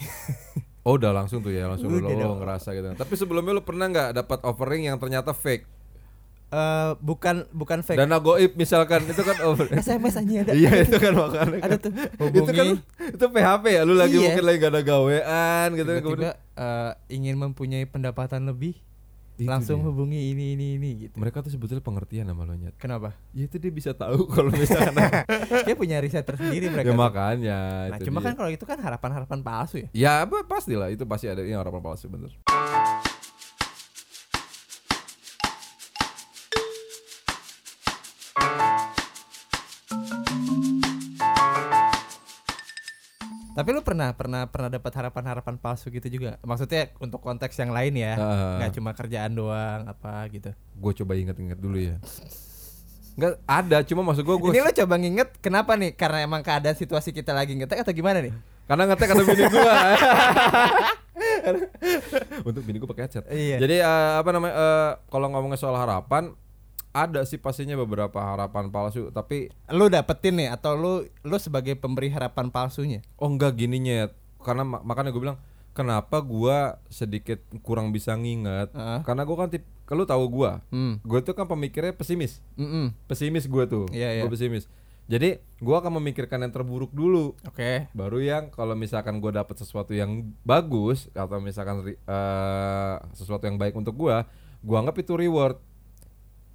oh 0.81 0.95
udah 0.95 1.13
langsung 1.13 1.39
tuh 1.39 1.51
ya 1.51 1.67
langsung 1.67 1.87
Udah 1.89 1.99
lu 2.01 2.17
dong. 2.17 2.39
ngerasa 2.39 2.71
gitu 2.71 2.87
tapi 2.95 3.13
sebelumnya 3.13 3.53
lu 3.53 3.61
pernah 3.61 3.85
nggak 3.85 4.09
dapat 4.15 4.39
offering 4.41 4.83
yang 4.83 4.97
ternyata 4.97 5.31
fake 5.31 5.67
Eh 6.49 6.91
bukan 6.97 7.43
bukan 7.51 7.79
fake. 7.81 7.97
dana 7.97 8.17
goib 8.17 8.55
misalkan 8.55 9.03
itu 9.03 9.19
kan 9.19 9.35
over 9.43 9.67
SMS 9.69 10.15
aja 10.15 10.31
ada. 10.41 10.51
iya 10.53 10.79
itu 10.79 10.95
kan 10.95 11.11
makanya 11.11 11.59
Ada 11.59 11.75
tuh. 11.75 11.91
itu 11.91 12.41
kan 12.47 12.65
Hubungi. 12.65 12.69
itu 13.09 13.25
PHP 13.27 13.63
ya 13.67 13.81
lu 13.81 13.93
lagi 13.93 14.15
Iya. 14.15 14.23
mungkin 14.25 14.43
lagi 14.45 14.57
gak 14.57 14.71
ada 14.71 14.81
gawean 14.81 15.67
gitu 15.73 15.89
kan 15.89 16.01
Tiba-tiba 16.01 16.31
eh, 16.55 16.91
ingin 17.11 17.35
mempunyai 17.35 17.83
pendapatan 17.83 18.45
lebih, 18.45 18.79
Itu 19.35 19.43
langsung 19.45 19.77
dia. 19.77 19.85
hubungi 19.85 20.31
ini 20.31 20.55
ini 20.55 20.67
ini 20.73 20.89
gitu. 21.03 21.15
mereka 21.15 21.39
tuh 21.39 21.51
sebetulnya 21.51 21.79
pengertian 21.79 22.25
sama 22.25 22.41
lo 22.41 22.53
nyet 22.53 22.73
Kenapa? 22.75 23.11
ya 23.29 23.43
itu 23.43 23.55
dia 23.57 23.69
bisa 23.69 23.91
tahu 23.91 24.25
kalau 24.25 24.47
misalkan 24.49 24.95
Dia 25.67 25.75
punya 25.75 25.99
riset 25.99 26.23
tersendiri 26.23 26.65
ya 26.65 26.71
mereka. 26.71 26.87
tuh. 26.87 26.95
makanya 26.95 27.59
Nah, 27.85 27.97
itu 27.97 28.07
cuma 28.07 28.17
dia. 28.17 28.25
kan 28.25 28.33
kalau 28.35 28.49
itu 28.49 28.63
kan 28.63 28.77
harapan-harapan 28.77 29.39
palsu 29.41 29.83
ya. 29.83 29.87
ya 29.91 30.13
pastilah 30.41 30.87
itu 30.87 31.03
pasti 31.03 31.27
ada 31.27 31.43
yang 31.43 31.59
harapan 31.59 31.83
palsu 31.83 32.07
bener 32.07 32.31
Tapi 43.57 43.69
lu 43.71 43.81
pernah 43.81 44.13
pernah 44.13 44.45
pernah 44.45 44.69
dapat 44.69 44.93
harapan-harapan 44.93 45.57
palsu 45.57 45.89
gitu 45.89 46.05
juga? 46.07 46.37
Maksudnya 46.39 46.93
untuk 46.97 47.17
konteks 47.17 47.57
yang 47.57 47.73
lain 47.73 47.97
ya, 47.97 48.13
Ah. 48.13 48.61
nggak 48.61 48.71
cuma 48.71 48.93
kerjaan 48.93 49.33
doang 49.33 49.81
apa 49.83 50.29
gitu. 50.29 50.53
gue 50.53 50.91
coba 50.95 51.11
inget-inget 51.13 51.57
dulu 51.57 51.73
ya 51.75 51.97
Nggak 53.17 53.33
ada 53.43 53.77
cuma 53.81 54.05
maksud 54.05 54.21
gue 54.21 54.35
gue 54.37 54.49
Ini 54.51 54.61
lu 54.61 54.71
coba 54.77 54.95
nginget 54.95 55.29
kenapa 55.39 55.73
nih? 55.73 55.89
Karena 55.91 56.21
emang 56.21 56.45
keadaan 56.45 56.77
situasi 56.77 57.09
kita 57.09 57.33
lagi 57.33 57.51
ngetek 57.51 57.81
atau 57.81 57.89
gimana 57.91 58.21
nih? 58.21 58.29
karena 58.67 58.83
ngetek 58.85 59.09
ada 59.09 59.23
bini 59.23 59.45
gue 59.47 59.63
untuk 62.43 62.61
bini 62.61 62.77
gue 62.77 62.85
pakai 62.85 63.03
headset 63.05 63.23
Iya. 63.27 63.57
jadi 63.57 63.75
eh, 63.79 64.13
apa 64.19 64.29
namanya 64.29 64.53
eh, 64.53 64.91
kalau 65.07 65.27
ngomongin 65.29 65.55
soal 65.55 65.73
harapan 65.73 66.35
ada 66.89 67.21
sih 67.23 67.35
pastinya 67.35 67.75
beberapa 67.75 68.17
harapan 68.17 68.67
palsu 68.67 69.09
tapi 69.09 69.51
Lu 69.67 69.87
dapetin 69.87 70.35
nih 70.35 70.49
atau 70.49 70.73
lu 70.73 70.93
lu 71.21 71.37
sebagai 71.37 71.73
pemberi 71.73 72.07
harapan 72.07 72.47
palsunya? 72.47 72.99
oh 73.15 73.27
enggak 73.27 73.55
gini 73.55 73.77
nyet 73.77 74.11
karena 74.37 74.63
mak- 74.63 74.81
makanya 74.81 75.09
gue 75.09 75.21
bilang 75.21 75.39
kenapa 75.71 76.17
gua 76.19 76.57
sedikit 76.87 77.37
kurang 77.61 77.89
bisa 77.89 78.11
nginget 78.11 78.71
Heeh. 78.71 78.99
karena 79.03 79.21
gua 79.23 79.37
kan 79.39 79.49
tip 79.49 79.61
kalau 79.83 80.03
tahu 80.03 80.25
gua 80.27 80.65
Hmm. 80.67 80.97
gue 80.99 81.19
tuh 81.21 81.31
kan 81.31 81.45
pemikirnya 81.45 81.91
pesimis 81.91 82.41
Mm-mm. 82.53 82.91
pesimis 83.05 83.45
gue 83.45 83.63
tuh 83.65 83.85
Iya, 83.89 84.09
iya. 84.11 84.23
Gua 84.23 84.33
pesimis 84.33 84.65
jadi 85.05 85.37
gua 85.57 85.79
akan 85.79 86.01
memikirkan 86.01 86.41
yang 86.41 86.51
terburuk 86.51 86.91
dulu 86.91 87.37
Oke. 87.43 87.87
baru 87.91 88.19
yang 88.19 88.43
kalau 88.49 88.73
misalkan 88.73 89.19
gua 89.19 89.37
dapat 89.37 89.53
sesuatu 89.55 89.93
yang 89.93 90.25
bagus 90.41 91.07
atau 91.11 91.37
misalkan 91.37 91.85
eh, 91.85 92.95
sesuatu 93.13 93.43
yang 93.43 93.55
baik 93.55 93.71
untuk 93.73 93.93
gua 93.93 94.25
gua 94.59 94.81
anggap 94.81 94.97
itu 94.97 95.13
reward 95.13 95.61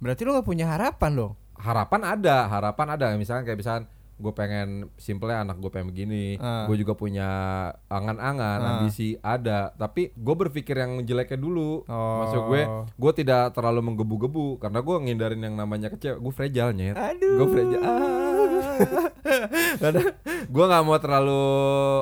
Berarti 0.03 0.21
lu 0.21 0.31
gak 0.33 0.43
punya 0.43 0.67
harapan 0.67 1.11
dong? 1.15 1.33
harapan 1.55 2.01
ada 2.03 2.43
harapan 2.45 2.87
ada 2.91 3.05
misalkan 3.15 3.45
kayak 3.45 3.55
misalkan 3.55 3.83
gue 4.13 4.29
pengen 4.31 4.69
simpelnya 4.95 5.41
anak 5.41 5.57
gue 5.57 5.69
pengen 5.69 5.89
begini 5.89 6.35
Ah. 6.37 6.67
gue 6.67 6.75
juga 6.75 6.91
punya 6.93 7.29
angan-angan 7.87 8.59
Ah. 8.59 8.69
ambisi 8.75 9.15
ada 9.17 9.71
tapi 9.71 10.11
gue 10.11 10.35
berpikir 10.37 10.75
yang 10.75 10.99
jeleknya 11.01 11.35
dulu 11.35 11.81
Oh. 11.83 12.19
maksud 12.19 12.41
gue 12.45 12.61
gue 12.93 13.11
tidak 13.15 13.51
terlalu 13.51 13.79
menggebu-gebu 13.81 14.59
karena 14.59 14.79
gue 14.81 14.95
ngindarin 14.99 15.39
yang 15.41 15.55
namanya 15.55 15.87
kecewa 15.87 16.19
gue 16.19 16.31
fragile 16.31 16.73
nyet 16.73 16.95
Aduh. 16.95 17.31
gue 17.33 17.47
fragile 17.49 17.79
ah. 17.81 17.97
karena 19.79 20.03
gue 20.43 20.63
nggak 20.67 20.83
mau 20.83 20.97
terlalu 20.97 21.43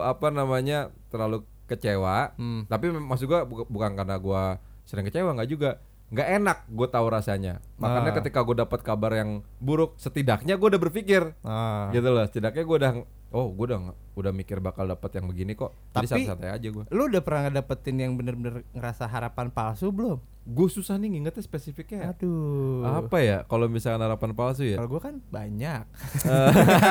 apa 0.03 0.27
namanya 0.29 0.79
terlalu 1.07 1.45
kecewa 1.65 2.33
Hmm. 2.33 2.65
tapi 2.65 2.89
maksud 2.89 3.25
gue 3.25 3.39
bu- 3.43 3.69
bukan 3.69 3.93
karena 3.93 4.17
gue 4.17 4.43
sering 4.83 5.05
kecewa 5.05 5.31
nggak 5.31 5.49
juga 5.49 5.77
nggak 6.11 6.27
enak 6.37 6.57
gue 6.67 6.85
tahu 6.85 7.05
rasanya 7.07 7.57
makanya 7.75 8.11
Ah. 8.11 8.15
ketika 8.19 8.39
gue 8.41 8.55
dapat 8.57 8.79
kabar 8.81 9.11
yang 9.13 9.29
buruk 9.57 9.95
setidaknya 9.95 10.53
gue 10.53 10.67
udah 10.67 10.81
berpikir 10.81 11.33
Ah. 11.41 11.89
gitu 11.89 12.05
loh 12.05 12.21
setidaknya 12.21 12.61
gue 12.61 12.75
udah 12.77 12.91
oh 13.31 13.47
gue 13.49 13.65
udah 13.65 13.79
udah 14.13 14.29
mikir 14.29 14.59
bakal 14.59 14.85
dapat 14.85 15.09
yang 15.13 15.25
begini 15.25 15.53
kok 15.53 15.69
jadi 15.89 16.05
Tapi- 16.05 16.25
santai 16.25 16.49
aja 16.51 16.67
gue 16.67 16.83
Lu 16.85 17.05
udah 17.05 17.19
pernah 17.19 17.47
ngedapetin 17.47 17.95
yang 17.97 18.11
bener-bener 18.13 18.61
ngerasa 18.69 19.05
harapan 19.05 19.49
palsu 19.49 19.89
belum? 19.89 20.19
gue 20.41 20.67
susah 20.67 20.97
nih 20.97 21.07
ngingetnya 21.11 21.39
spesifiknya 21.39 22.11
Aduh. 22.11 22.81
apa 22.83 23.21
ya 23.21 23.37
kalau 23.45 23.67
misalnya 23.67 24.03
harapan 24.03 24.33
palsu 24.33 24.65
ya 24.65 24.75
Kalau 24.75 24.89
gue 24.89 24.99
kan 24.99 25.15
banyak. 25.23 25.83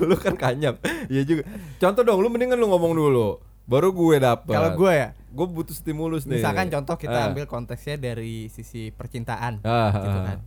lu 0.00 0.16
kan 0.16 0.34
kanyap 0.34 0.80
iya 1.06 1.22
juga 1.22 1.44
contoh 1.76 2.02
dong 2.02 2.18
lu 2.18 2.28
mendingan 2.28 2.56
lu 2.56 2.66
ngomong 2.66 2.92
dulu 2.92 3.28
baru 3.72 3.88
gue 3.90 4.16
dapet 4.18 4.52
Kalau 4.52 4.76
gue 4.76 4.92
ya, 4.92 5.08
gue 5.16 5.46
butuh 5.48 5.72
stimulus 5.72 6.22
nih 6.22 6.38
misalkan 6.38 6.68
contoh 6.68 6.94
kita 6.94 7.16
Ah. 7.16 7.28
ambil 7.28 7.44
konteksnya 7.46 7.96
dari 7.96 8.46
sisi 8.46 8.90
percintaan, 8.90 9.62
Ah, 9.62 9.88
gitu 9.90 10.08
ah. 10.12 10.24
kan. 10.26 10.38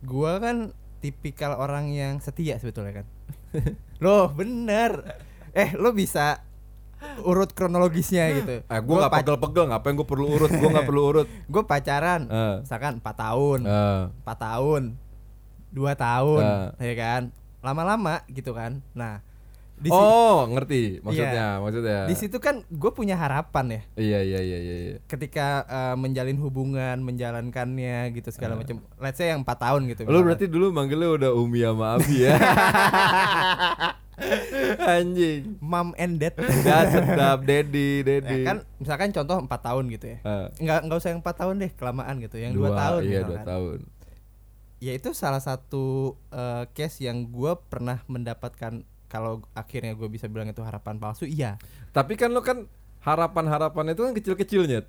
Gue 0.00 0.32
kan 0.38 0.56
tipikal 0.98 1.54
orang 1.54 1.92
yang 1.92 2.16
setia 2.18 2.56
sebetulnya 2.56 3.02
kan. 3.02 3.06
Loh, 4.00 4.28
bener. 4.28 5.04
Eh, 5.52 5.70
lo 5.74 5.92
bisa 5.92 6.40
urut 7.20 7.52
kronologisnya 7.52 8.32
gitu. 8.34 8.64
Eh, 8.64 8.80
gue 8.80 8.96
gak 8.96 9.12
pegel-pegel, 9.12 9.68
ngapain 9.68 9.92
gue 9.92 10.04
perlu 10.04 10.26
urut, 10.26 10.48
gue 10.48 10.68
gak 10.68 10.88
perlu 10.88 11.02
urut 11.04 11.28
Gue 11.52 11.62
pacaran, 11.62 12.24
Eh. 12.24 12.56
misalkan 12.64 12.96
4 12.98 13.14
tahun, 13.14 13.60
Eh, 13.62 14.02
4 14.24 14.36
tahun, 14.40 14.82
dua 15.70 15.92
tahun, 15.94 16.42
Eh. 16.80 16.90
ya 16.90 16.94
kan. 16.96 17.22
Lama-lama 17.60 18.24
gitu 18.28 18.52
kan. 18.52 18.80
Nah, 18.92 19.20
di 19.84 19.92
si- 19.92 20.00
Oh 20.00 20.48
ngerti 20.48 20.82
maksudnya, 20.98 21.48
Iya. 21.52 21.60
maksudnya 21.60 21.98
di 22.08 22.16
situ 22.16 22.40
kan 22.40 22.64
gue 22.64 22.90
punya 22.90 23.14
harapan 23.14 23.66
ya. 23.68 23.80
Iya 23.94 24.18
iya 24.24 24.40
iya 24.40 24.58
iya 24.58 24.76
iya. 24.80 24.96
ketika 25.04 25.46
eh, 25.62 25.94
menjalin 25.94 26.40
hubungan, 26.40 26.96
menjalankannya 26.98 28.08
gitu 28.10 28.32
segala 28.32 28.56
macam. 28.56 28.80
Let's 28.96 29.20
say 29.20 29.28
yang 29.28 29.44
4 29.44 29.52
tahun 29.60 29.84
gitu. 29.86 30.00
Lu 30.02 30.08
misalkan. 30.08 30.24
berarti 30.24 30.46
dulu 30.48 30.66
manggilnya 30.70 31.10
udah 31.12 31.30
Umi 31.30 31.60
sama 31.60 31.86
Abi 31.94 32.16
ya 32.24 32.34
Anjing 34.80 35.58
mom 35.58 35.90
and 35.96 36.16
dad. 36.16 36.38
Ya 36.62 36.86
sedap, 36.86 37.42
Dedi, 37.42 38.00
Ya 38.00 38.22
Dedi 38.22 38.40
kan 38.42 38.62
misalkan 38.78 39.10
contoh 39.10 39.36
4 39.42 39.50
tahun 39.60 39.84
gitu 39.90 40.06
ya. 40.08 40.18
Eh, 40.22 40.46
Nggak 40.62 40.78
nggak 40.86 40.98
usah 40.98 41.10
yang 41.10 41.20
4 41.20 41.34
tahun 41.36 41.54
deh, 41.58 41.70
kelamaan 41.74 42.14
gitu. 42.22 42.36
Yang 42.38 42.52
2 42.56 42.70
tahun 42.72 43.00
Iya 43.02 43.20
dua 43.22 43.40
tahun 43.42 43.78
Ya 44.78 44.92
itu 44.92 45.10
salah 45.12 45.40
satu 45.40 46.12
eh, 46.30 46.64
case 46.72 47.02
yang 47.02 47.26
gua 47.26 47.56
pernah 47.58 48.04
mendapatkan 48.06 48.84
kalau 49.14 49.46
akhirnya 49.54 49.94
gue 49.94 50.10
bisa 50.10 50.26
bilang 50.26 50.50
itu 50.50 50.58
harapan 50.58 50.98
palsu, 50.98 51.22
iya. 51.22 51.54
Tapi 51.94 52.18
kan 52.18 52.34
lu 52.34 52.42
kan 52.42 52.66
harapan-harapan 53.06 53.94
itu 53.94 54.00
kan 54.02 54.12
kecil-kecilnya 54.16 54.80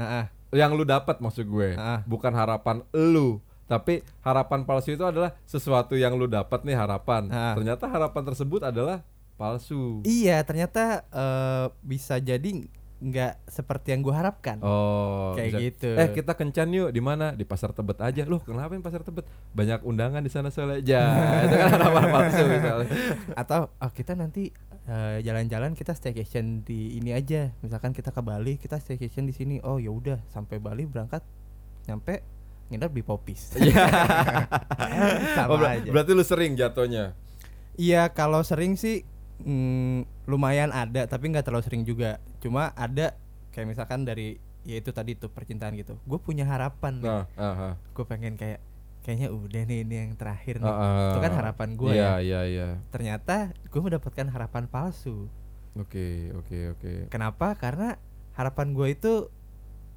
Heeh. 0.00 0.24
Yang 0.54 0.70
lu 0.80 0.84
dapat 0.88 1.20
maksud 1.20 1.44
gue 1.44 1.76
Ah. 1.76 2.00
Bukan 2.06 2.32
harapan 2.32 2.80
lu 2.94 3.42
Tapi 3.66 4.00
harapan 4.22 4.62
palsu 4.62 4.94
itu 4.94 5.02
adalah 5.02 5.34
sesuatu 5.44 5.98
yang 5.98 6.14
lu 6.16 6.24
dapat 6.24 6.62
nih 6.64 6.78
harapan 6.78 7.28
Ah. 7.28 7.52
Ternyata 7.52 7.84
harapan 7.90 8.22
tersebut 8.24 8.64
adalah 8.64 9.02
palsu 9.34 10.00
Iya, 10.06 10.40
ternyata 10.46 11.02
eh, 11.10 11.66
bisa 11.82 12.16
jadi 12.22 12.64
nggak 13.04 13.44
seperti 13.44 13.92
yang 13.92 14.00
gua 14.00 14.14
harapkan. 14.18 14.56
Oh, 14.58 15.32
Kayak 15.34 15.50
bisa, 15.50 15.60
gitu. 15.60 15.90
Eh 15.94 16.08
kita 16.10 16.32
kencan 16.32 16.68
yuk 16.70 16.88
di 16.88 16.98
mana? 16.98 17.30
Di 17.30 17.44
pasar 17.44 17.70
Tebet 17.70 17.98
aja. 17.98 18.24
Loh, 18.24 18.40
kenapa 18.40 18.72
di 18.72 18.80
pasar 18.80 19.00
Tebet? 19.00 19.28
Banyak 19.52 19.82
undangan 19.82 20.18
di 20.18 20.28
sana 20.28 20.48
soalnya. 20.48 20.80
Ja, 20.80 21.04
itu 21.44 21.54
kan 21.54 21.68
harapan 21.70 22.04
palsu 22.08 22.42
misalnya. 22.44 22.88
atau 23.34 23.60
oh, 23.70 23.90
kita 23.90 24.14
nanti 24.14 24.48
eh, 24.84 25.18
jalan-jalan 25.20 25.72
kita 25.72 25.92
staycation 25.92 26.60
di 26.60 26.94
ini 26.94 27.10
aja 27.10 27.52
misalkan 27.58 27.90
kita 27.90 28.08
ke 28.08 28.20
Bali 28.20 28.56
kita 28.56 28.76
staycation 28.76 29.24
di 29.24 29.32
sini 29.32 29.56
oh 29.58 29.76
ya 29.76 29.88
udah 29.88 30.20
sampai 30.26 30.56
Bali 30.56 30.84
berangkat 30.84 31.20
nyampe 31.84 32.20
nginep 32.66 32.90
di 32.90 33.02
Popis 33.02 33.52
Iya. 33.58 33.80
sama 35.36 35.48
Oh, 35.50 35.58
ber- 35.58 35.72
aja 35.74 35.88
berarti 35.88 36.10
lu 36.12 36.20
sering 36.20 36.52
jatuhnya. 36.54 37.12
iya 37.74 38.08
kalau 38.08 38.40
sering 38.40 38.74
sih 38.74 39.02
mm, 39.40 40.28
lumayan 40.28 40.70
ada 40.70 41.06
tapi 41.06 41.30
nggak 41.30 41.44
terlalu 41.46 41.64
sering 41.64 41.82
juga 41.82 42.20
cuma 42.38 42.70
ada 42.74 43.16
kayak 43.50 43.66
misalkan 43.70 44.06
dari 44.06 44.38
ya 44.62 44.78
itu 44.78 44.90
tadi 44.90 45.14
tuh 45.14 45.28
percintaan 45.28 45.74
gitu 45.76 45.98
gue 46.00 46.18
punya 46.18 46.46
harapan 46.46 47.02
nih 47.02 47.10
Nah, 47.10 47.24
ah, 47.36 47.44
ah. 47.44 47.74
gue 47.76 48.04
pengen 48.06 48.34
kayak 48.34 48.62
kayaknya 49.04 49.28
udah 49.28 49.62
nih 49.68 49.78
ini 49.84 49.94
yang 50.00 50.12
terakhir 50.16 50.62
nih 50.62 50.70
Ah, 50.70 50.80
ah. 50.80 51.08
itu 51.12 51.18
kan 51.20 51.32
harapan 51.36 51.68
gue 51.76 51.90
Iya, 51.92 52.00
ya 52.00 52.12
iya, 52.24 52.40
iya. 52.48 52.68
ternyata 52.88 53.52
gue 53.68 53.80
mendapatkan 53.80 54.26
harapan 54.30 54.64
palsu 54.64 55.28
Oke, 55.74 56.30
oke, 56.38 56.78
oke. 56.78 56.92
Kenapa? 57.10 57.58
Karena 57.58 57.98
harapan 58.38 58.78
gue 58.78 58.94
itu 58.94 59.12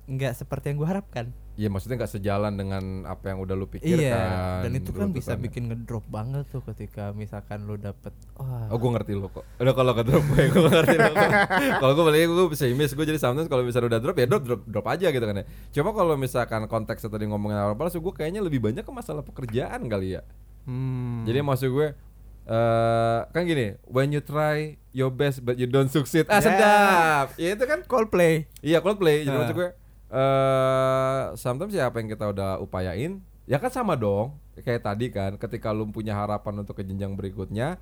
nggak 0.10 0.34
seperti 0.34 0.74
yang 0.74 0.82
gue 0.82 0.90
harapkan. 0.90 1.30
Iya, 1.58 1.68
maksudnya 1.68 1.98
nggak 1.98 2.14
sejalan 2.14 2.54
dengan 2.54 2.84
apa 3.04 3.28
yang 3.28 3.42
udah 3.42 3.52
lu 3.52 3.66
pikirkan. 3.66 3.98
Iya. 3.98 4.62
Dan 4.62 4.72
itu 4.72 4.94
kan 4.94 5.10
bisa 5.10 5.34
beruntutannya. 5.34 5.42
bikin 5.42 5.64
ngedrop 5.68 6.06
banget 6.06 6.46
tuh 6.48 6.62
ketika 6.64 7.10
misalkan 7.12 7.66
lo 7.66 7.76
dapet. 7.76 8.14
Wah. 8.36 8.70
Oh 8.70 8.78
gue 8.78 8.92
ngerti 8.94 9.12
lo 9.12 9.28
kok 9.28 9.42
Udah 9.58 9.74
kalau 9.74 9.92
ke 9.92 10.04
drop 10.04 10.22
gue 10.24 10.44
gue 10.54 10.70
ngerti 10.70 10.96
lo 10.96 11.10
kok 11.10 11.32
Kalau 11.76 11.92
gue 11.92 12.06
balik 12.06 12.20
gue 12.28 12.48
pesimis 12.48 12.94
Gue 12.94 13.04
jadi 13.04 13.18
sometimes 13.18 13.48
kalau 13.48 13.66
misalnya 13.66 13.90
udah 13.90 14.00
drop 14.00 14.16
ya 14.16 14.26
drop 14.26 14.44
drop, 14.44 14.62
drop 14.64 14.86
aja 14.86 15.10
gitu 15.10 15.26
kan 15.26 15.36
ya 15.36 15.46
Cuma 15.72 15.90
kalau 15.92 16.14
misalkan 16.14 16.62
konteksnya 16.66 17.10
tadi 17.10 17.26
ngomongin 17.26 17.58
harapan 17.58 17.74
palsu 17.80 17.98
Gue 17.98 18.14
kayaknya 18.14 18.40
lebih 18.40 18.62
banyak 18.62 18.82
ke 18.82 18.92
masalah 18.92 19.22
pekerjaan 19.22 19.82
kali 19.84 20.14
ya 20.14 20.22
Hmm. 20.64 21.24
Jadi 21.24 21.40
maksud 21.40 21.72
gue 21.72 21.88
eh 22.46 23.20
kan 23.26 23.42
gini, 23.42 23.76
when 23.84 24.08
you 24.10 24.20
try 24.20 24.76
your 24.92 25.08
best 25.10 25.40
but 25.42 25.56
you 25.56 25.66
don't 25.66 25.88
succeed, 25.88 26.28
ah 26.28 26.38
Ya. 26.38 26.42
sedap. 26.42 27.26
Ya 27.36 27.50
itu 27.52 27.64
kan 27.64 27.80
Coldplay. 27.84 28.48
Iya 28.60 28.80
Coldplay. 28.80 29.24
Jadi 29.24 29.32
Ah. 29.32 29.40
maksud 29.42 29.56
gue 29.56 29.70
eh 30.08 31.22
sometimes 31.36 31.72
ya 31.72 31.90
apa 31.90 32.00
yang 32.00 32.10
kita 32.10 32.32
udah 32.32 32.58
upayain 32.58 33.20
ya 33.44 33.58
kan 33.58 33.68
sama 33.68 33.94
dong 33.94 34.36
kayak 34.58 34.82
tadi 34.82 35.08
kan 35.08 35.36
ketika 35.36 35.70
lu 35.70 35.88
punya 35.88 36.16
harapan 36.16 36.64
untuk 36.64 36.76
ke 36.76 36.84
jenjang 36.84 37.14
berikutnya 37.14 37.76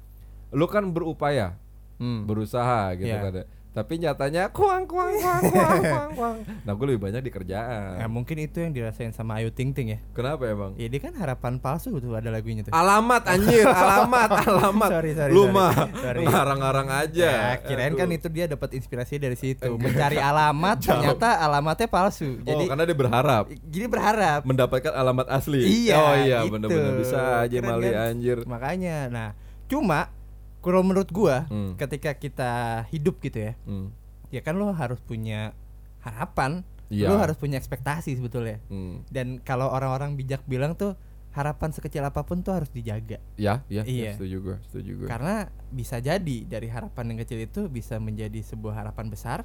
lu 0.50 0.66
kan 0.66 0.86
berupaya 0.90 1.58
Hmm. 1.96 2.28
berusaha 2.28 2.92
gitu 3.00 3.08
Iya. 3.08 3.24
kan 3.24 3.34
ya. 3.40 3.46
Tapi 3.76 4.00
nyatanya 4.00 4.48
kuang 4.50 4.88
kuang 4.88 5.12
kuang 5.14 5.42
kuang 5.46 5.80
kuang 5.84 6.10
kuang 6.16 6.38
nah 6.64 6.72
gue 6.72 6.86
lebih 6.88 7.02
banyak 7.04 7.20
di 7.20 7.30
kerjaan 7.30 8.00
Ya, 8.00 8.08
mungkin 8.08 8.40
itu 8.40 8.58
yang 8.58 8.72
dirasain 8.72 9.12
sama 9.12 9.38
Ayu 9.38 9.52
Ting 9.52 9.70
Ting 9.70 9.92
ya. 9.92 10.00
kenapa 10.10 10.48
emang 10.48 10.72
Ya 10.76 10.88
dia 10.88 10.98
kan 10.98 11.12
harapan 11.14 11.60
palsu 11.60 11.92
tuh 11.96 12.16
ada 12.16 12.30
lagunya 12.30 12.64
tuh. 12.64 12.72
alamat 12.72 13.28
anjir 13.28 13.68
alamat 13.68 14.30
alamat 14.48 14.90
Sorry, 14.90 15.12
sorry, 15.12 15.32
lu 15.32 15.52
mah 15.52 15.76
ngarang-ngarang 15.94 16.88
aja 16.90 17.30
Ya, 17.52 17.60
kirain 17.60 17.92
kan 17.94 18.08
Aduh. 18.08 18.16
itu 18.16 18.28
dia 18.30 18.46
dapat 18.46 18.72
inspirasi 18.74 19.18
dari 19.18 19.36
situ. 19.36 19.68
Mencari 19.76 20.16
alamat 20.18 20.78
ternyata 20.80 21.36
alamatnya 21.38 21.88
palsu. 21.88 22.38
oh, 22.38 22.46
Jadi 22.46 22.64
karena 22.66 22.84
dia 22.86 22.96
berharap 22.96 23.44
jadi 23.66 23.86
berharap 23.86 24.40
mendapatkan 24.44 24.94
alamat 24.94 25.28
asli 25.28 25.62
Iya, 25.84 25.96
oh 25.96 26.14
iya 26.18 26.38
gitu. 26.42 26.54
bener-bener 26.56 26.94
bisa 26.98 27.20
aja 27.42 27.52
Keren 27.54 27.68
mali 27.68 27.90
kan? 27.90 28.08
anjir 28.08 28.38
Makanya, 28.46 28.98
nah, 29.10 29.30
cuma 29.66 30.08
kalau 30.66 30.82
menurut 30.82 31.14
gua, 31.14 31.46
Hmm. 31.46 31.78
ketika 31.78 32.18
kita 32.18 32.52
hidup 32.90 33.22
gitu 33.22 33.38
ya, 33.38 33.54
Hmm. 33.64 33.94
ya 34.34 34.42
kan 34.42 34.58
lo 34.58 34.74
harus 34.74 34.98
punya 34.98 35.54
harapan, 36.02 36.66
Iya. 36.90 37.14
lo 37.14 37.22
harus 37.22 37.38
punya 37.38 37.56
ekspektasi 37.56 38.18
sebetulnya. 38.18 38.58
Hmm. 38.68 39.06
Dan 39.08 39.38
kalau 39.40 39.70
orang-orang 39.70 40.18
bijak 40.18 40.42
bilang 40.46 40.74
tuh 40.74 40.98
harapan 41.32 41.70
sekecil 41.70 42.00
apa 42.00 42.24
pun 42.24 42.42
tuh 42.42 42.56
harus 42.56 42.72
dijaga, 42.72 43.20
Ya, 43.36 43.62
ya, 43.68 43.84
ya, 43.84 43.84
Iya. 43.84 44.12
setuju 44.16 44.38
gue, 44.42 44.58
setuju 44.66 44.92
gue. 45.04 45.08
karena 45.08 45.52
bisa 45.70 46.00
jadi 46.00 46.38
dari 46.48 46.72
harapan 46.72 47.12
yang 47.12 47.20
kecil 47.22 47.44
itu 47.44 47.68
bisa 47.68 48.00
menjadi 48.00 48.40
sebuah 48.40 48.72
harapan 48.82 49.12
besar. 49.12 49.44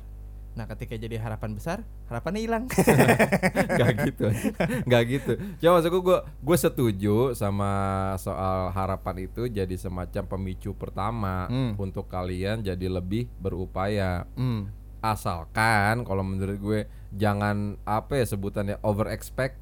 Nah, 0.60 0.68
ketika 0.68 0.92
jadi 0.92 1.16
harapan 1.16 1.56
besar, 1.56 1.80
harapannya 2.04 2.44
hilang. 2.44 2.68
Gak 3.80 3.92
gitu, 4.04 4.28
gak 4.84 5.02
gitu. 5.08 5.32
Cuma 5.56 5.80
maksud 5.80 5.88
gue, 5.90 6.18
gue 6.20 6.56
setuju 6.58 7.16
sama 7.32 7.72
soal 8.16 8.68
harapan 8.70 9.24
itu 9.24 9.48
jadi 9.48 9.72
semacam 9.72 10.28
pemicu 10.28 10.76
pertama 10.76 11.48
Hmm. 11.48 11.80
untuk 11.80 12.04
kalian 12.06 12.60
jadi 12.60 12.92
lebih 12.92 13.32
berupaya. 13.40 14.28
hmm. 14.36 14.68
Asalkan 15.00 16.04
kalau 16.04 16.20
menurut 16.20 16.60
gue 16.60 16.80
jangan 17.10 17.80
apa 17.82 18.20
ya 18.20 18.28
sebutannya 18.28 18.76
over 18.82 19.08
expected 19.08 19.56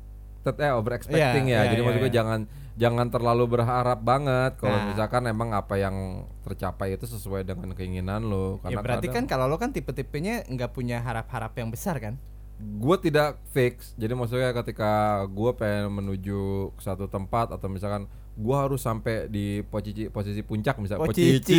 eh 0.59 0.73
over 0.73 0.93
expecting 0.93 1.47
Iya, 1.47 1.55
ya. 1.55 1.61
iya, 1.63 1.71
jadi 1.71 1.79
iya, 1.79 1.87
maksud 1.87 2.01
gue 2.01 2.11
iya. 2.11 2.19
jangan 2.19 2.41
jangan 2.79 3.11
terlalu 3.11 3.45
berharap 3.51 3.99
banget 3.99 4.55
kalau 4.57 4.73
Nah. 4.73 4.87
misalkan 4.89 5.27
emang 5.27 5.51
apa 5.51 5.75
yang 5.75 5.97
tercapai 6.41 6.95
itu 6.95 7.05
sesuai 7.05 7.43
dengan 7.43 7.75
keinginan 7.75 8.23
lo. 8.23 8.63
Ya 8.63 8.71
Karena 8.71 8.81
berarti 8.81 9.07
kadang- 9.07 9.27
kan 9.27 9.35
kalau 9.35 9.45
lo 9.45 9.59
kan 9.59 9.71
tipe-tipenya 9.71 10.47
nggak 10.47 10.71
punya 10.71 10.99
harap-harap 10.99 11.53
yang 11.53 11.69
besar 11.69 11.99
kan? 11.99 12.17
gue 12.59 12.97
tidak 12.99 13.39
fix 13.55 13.95
jadi 13.95 14.19
maksudnya 14.19 14.51
ketika 14.53 14.91
gue 15.31 15.51
pengen 15.55 15.95
menuju 15.95 16.75
ke 16.75 16.83
satu 16.83 17.07
tempat 17.07 17.55
atau 17.55 17.71
misalkan 17.71 18.11
gue 18.35 18.51
harus 18.51 18.83
sampai 18.83 19.31
di 19.31 19.63
posisi 19.63 20.11
posisi 20.11 20.43
puncak 20.43 20.75
misal 20.79 20.99
Pocici, 20.99 21.55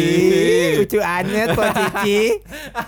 lucu 0.76 1.00
aneh 1.00 1.56
Pocici. 1.56 2.44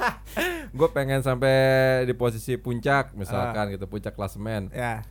gue 0.76 0.88
pengen 0.92 1.24
sampai 1.24 1.56
di 2.04 2.12
posisi 2.12 2.56
puncak 2.56 3.16
misalkan 3.16 3.72
gitu 3.72 3.88
puncak 3.88 4.12
klasemen 4.12 4.68
ya. 4.72 5.08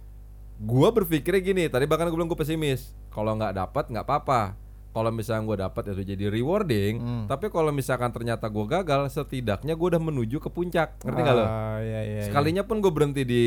gue 0.56 0.88
berpikirnya 0.92 1.40
gini 1.40 1.64
tadi 1.66 1.88
bahkan 1.88 2.04
gue 2.04 2.12
bilang 2.14 2.28
gue 2.28 2.36
pesimis 2.36 2.92
kalau 3.10 3.34
nggak 3.34 3.52
dapat 3.52 3.84
nggak 3.86 4.02
apa-apa 4.02 4.42
kalau 4.90 5.10
misalnya 5.10 5.42
gue 5.44 5.58
dapat 5.60 5.82
itu 5.88 6.02
jadi 6.04 6.24
rewarding 6.28 6.94
Hmm. 6.98 7.24
tapi 7.26 7.46
kalau 7.46 7.70
misalkan 7.70 8.10
ternyata 8.10 8.46
gue 8.46 8.64
gagal 8.64 9.06
setidaknya 9.12 9.72
gue 9.72 9.86
udah 9.88 9.98
menuju 10.00 10.38
ke 10.38 10.48
puncak 10.48 10.98
ngerti 11.00 11.20
nggak 11.20 11.36
lo 11.36 11.42
Oh, 11.42 11.50
iya, 11.78 12.00
iya, 12.00 12.00
iya. 12.16 12.22
sekalinya 12.26 12.62
pun 12.62 12.78
gue 12.78 12.90
berhenti 12.90 13.22
di 13.22 13.44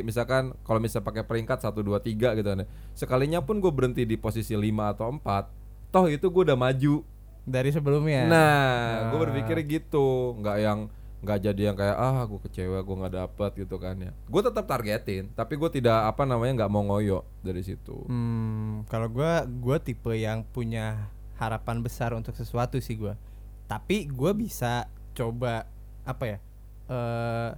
misalkan 0.00 0.54
kalau 0.60 0.78
misalnya 0.78 1.02
pakai 1.04 1.22
peringkat 1.22 1.58
1 1.60 1.74
2 1.74 1.90
3 1.98 2.34
gitu 2.34 2.48
kan 2.48 2.62
ya. 2.62 2.66
sekalinya 2.92 3.40
pun 3.40 3.58
gue 3.58 3.72
berhenti 3.72 4.02
di 4.02 4.14
posisi 4.16 4.52
5 4.52 4.62
atau 4.88 5.10
4 5.12 5.90
toh 5.90 6.06
itu 6.06 6.22
gue 6.24 6.42
udah 6.44 6.58
maju 6.60 7.02
dari 7.42 7.70
sebelumnya. 7.70 8.26
nah 8.26 8.74
gue 9.08 9.18
Ah. 9.18 9.22
berpikir 9.24 9.56
gitu 9.64 10.34
nggak 10.36 10.56
yang 10.60 10.78
nggak 11.16 11.38
jadi 11.42 11.62
yang 11.64 11.76
kayak 11.76 11.96
ah 11.96 12.22
gue 12.22 12.40
kecewa 12.40 12.78
gue 12.78 12.96
nggak 12.96 13.14
dapet 13.14 13.50
gitu 13.56 13.76
kan 13.76 13.96
ya 13.96 14.12
gue 14.12 14.42
tetap 14.42 14.64
targetin 14.64 15.32
tapi 15.32 15.56
gue 15.56 15.70
tidak 15.70 16.06
apa 16.06 16.22
namanya 16.22 16.62
nggak 16.62 16.70
mau 16.70 16.84
ngoyo 16.84 17.24
dari 17.40 17.60
situ 17.60 18.04
Hmm, 18.06 18.84
kalau 18.86 19.08
gua 19.08 19.42
gua 19.42 19.76
tipe 19.76 20.12
yang 20.12 20.44
punya 20.44 21.08
harapan 21.36 21.80
besar 21.80 22.12
untuk 22.12 22.32
sesuatu 22.32 22.76
sih 22.78 22.94
gua. 22.94 23.16
Tapi 23.64 24.06
gua 24.06 24.30
bisa 24.30 24.86
coba 25.12 25.64
apa 26.02 26.24
ya? 26.26 26.38
eh 26.86 27.50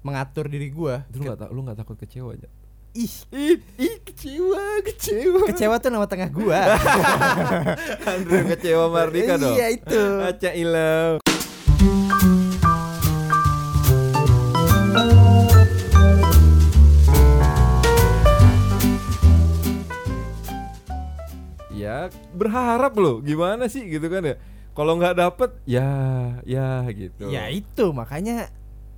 mengatur 0.00 0.46
diri 0.46 0.68
gua. 0.68 1.02
lu 1.10 1.24
nggak 1.24 1.38
tak 1.38 1.48
lu 1.50 1.60
nggak 1.60 1.78
takut 1.78 1.96
kecewa 1.96 2.32
aja 2.32 2.48
Ih, 2.90 3.14
ih, 3.30 3.58
ih 3.76 3.96
kecewa 4.02 4.82
kecewa 4.82 5.46
kecewa 5.46 5.78
tuh 5.78 5.90
nama 5.90 6.04
tengah 6.04 6.26
gua. 6.28 6.58
Andrew 8.10 8.42
kecewa 8.46 8.86
Mardika 8.88 9.34
dong 9.36 9.54
Iya 9.54 9.66
itu. 9.70 10.02
Aca 10.20 10.50
ilau 10.52 11.22
Ya 22.00 22.08
berharap 22.32 22.92
loh 22.94 23.20
gimana 23.20 23.66
sih 23.66 23.84
gitu 23.84 24.06
kan 24.06 24.24
ya 24.24 24.36
Kalau 24.70 24.96
nggak 24.96 25.14
dapet 25.14 25.50
ya 25.64 25.90
ya 26.42 26.86
gitu 26.88 27.28
Ya 27.28 27.46
itu 27.46 27.90
makanya 27.90 28.48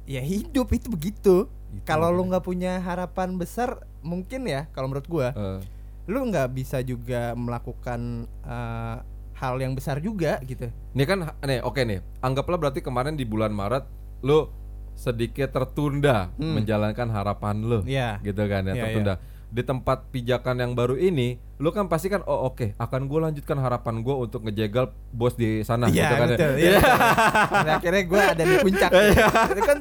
ya 0.02 0.20
hidup 0.20 0.68
itu 0.68 0.86
begitu. 0.86 1.36
Gitu 1.72 1.82
Kalau 1.82 2.08
lu 2.08 2.20
makanya. 2.20 2.28
nggak 2.28 2.44
punya 2.44 2.72
harapan 2.78 3.28
besar, 3.34 3.70
mungkin 4.00 4.44
ya 4.44 4.68
kalau 4.70 4.86
menurut 4.86 5.06
gua, 5.06 5.28
Eh, 5.32 5.58
lu 6.04 6.26
nggak 6.26 6.52
bisa 6.52 6.82
juga 6.82 7.32
melakukan 7.32 8.00
eh, 8.42 8.96
hal 9.32 9.54
yang 9.56 9.72
besar 9.72 9.98
juga 9.98 10.36
gitu. 10.42 10.68
Nih 10.92 11.02
kan 11.02 11.32
nih 11.40 11.62
oke 11.62 11.80
nih 11.80 11.98
Anggaplah 12.20 12.58
berarti 12.58 12.78
kemarin 12.78 13.14
di 13.14 13.24
bulan 13.24 13.50
Maret 13.50 13.88
Lu 14.20 14.52
sedikit 14.92 15.50
tertunda 15.50 16.28
Hmm. 16.36 16.52
menjalankan 16.54 17.08
harapan 17.08 17.56
lu 17.58 17.80
Iya. 17.82 18.20
gitu 18.20 18.44
kan 18.44 18.62
ya 18.62 18.76
Iya, 18.76 18.82
tertunda 18.84 19.14
di 19.52 19.60
tempat 19.60 20.08
pijakan 20.08 20.64
yang 20.64 20.72
baru 20.72 20.96
ini 20.96 21.36
lu 21.60 21.68
kan 21.70 21.84
pasti 21.84 22.08
kan 22.08 22.24
oh 22.24 22.48
oke 22.48 22.72
akan 22.80 23.04
gue 23.04 23.18
lanjutkan 23.20 23.60
harapan 23.60 24.00
gue 24.00 24.14
untuk 24.16 24.48
ngejegal 24.48 24.90
bos 25.12 25.36
di 25.36 25.60
sana 25.60 25.92
Iya 25.92 26.08
gitu 26.08 26.14
kan 26.16 26.26
ya. 26.26 26.32
betul. 26.32 26.52
Iya. 26.56 26.72
betul. 26.80 27.72
Akhirnya 27.76 28.02
gue 28.08 28.20
ada 28.32 28.42
di 28.42 28.56
puncak. 28.58 28.90
Iya. 28.90 29.26
itu 29.52 29.62
kan 29.62 29.78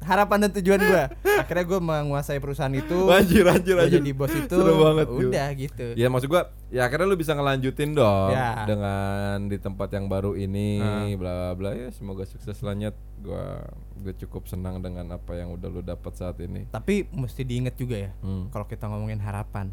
harapan 0.00 0.38
dan 0.42 0.50
tujuan 0.54 0.80
gue. 0.80 1.02
Akhirnya 1.36 1.64
gue 1.64 1.80
menguasai 1.80 2.38
perusahaan 2.38 2.70
itu. 2.70 3.06
anjir 3.08 3.42
anjir 3.44 3.74
anjir 3.76 3.98
jadi 3.98 4.10
bos 4.12 4.30
itu. 4.30 4.50
Seru 4.50 4.74
banget. 4.78 5.06
Udah 5.06 5.48
gitu. 5.52 5.86
ya 5.92 6.06
maksud 6.06 6.28
gua 6.28 6.42
ya 6.68 6.84
akhirnya 6.84 7.04
lu 7.04 7.14
bisa 7.14 7.32
ngelanjutin 7.32 7.92
dong 7.92 8.30
Ya. 8.30 8.64
dengan 8.64 9.44
di 9.44 9.56
tempat 9.56 9.88
yang 9.90 10.06
baru 10.06 10.32
ini 10.34 10.78
Ah. 10.78 11.06
bla 11.14 11.34
bla 11.52 11.70
ya 11.72 11.90
semoga 11.90 12.22
sukses 12.24 12.58
lanjut 12.58 12.92
gua 13.18 13.62
gue 13.96 14.14
cukup 14.18 14.44
senang 14.44 14.78
dengan 14.78 15.06
apa 15.12 15.32
yang 15.32 15.50
udah 15.50 15.68
lu 15.68 15.80
dapat 15.80 16.12
saat 16.12 16.34
ini 16.38 16.66
Tapi 16.68 17.06
mesti 17.08 17.42
diingat 17.42 17.74
juga 17.74 17.96
ya. 18.00 18.10
Hmm. 18.18 18.48
Kalau 18.48 18.64
kita 18.64 18.86
ngomongin 18.86 19.18
harapan, 19.18 19.70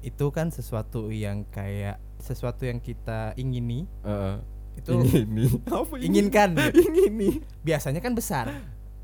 itu 0.00 0.26
kan 0.28 0.48
sesuatu 0.48 1.08
yang 1.08 1.42
kayak 1.46 1.98
sesuatu 2.16 2.62
yang 2.62 2.78
kita 2.78 3.34
ingini. 3.34 3.84
Heeh. 4.00 4.36
Itu 4.72 5.02
ini 5.02 5.50
apa 5.66 5.94
ini? 5.98 6.04
inginkan. 6.06 6.54
ingini 6.86 7.42
Biasanya 7.66 7.98
kan 7.98 8.14
besar. 8.14 8.46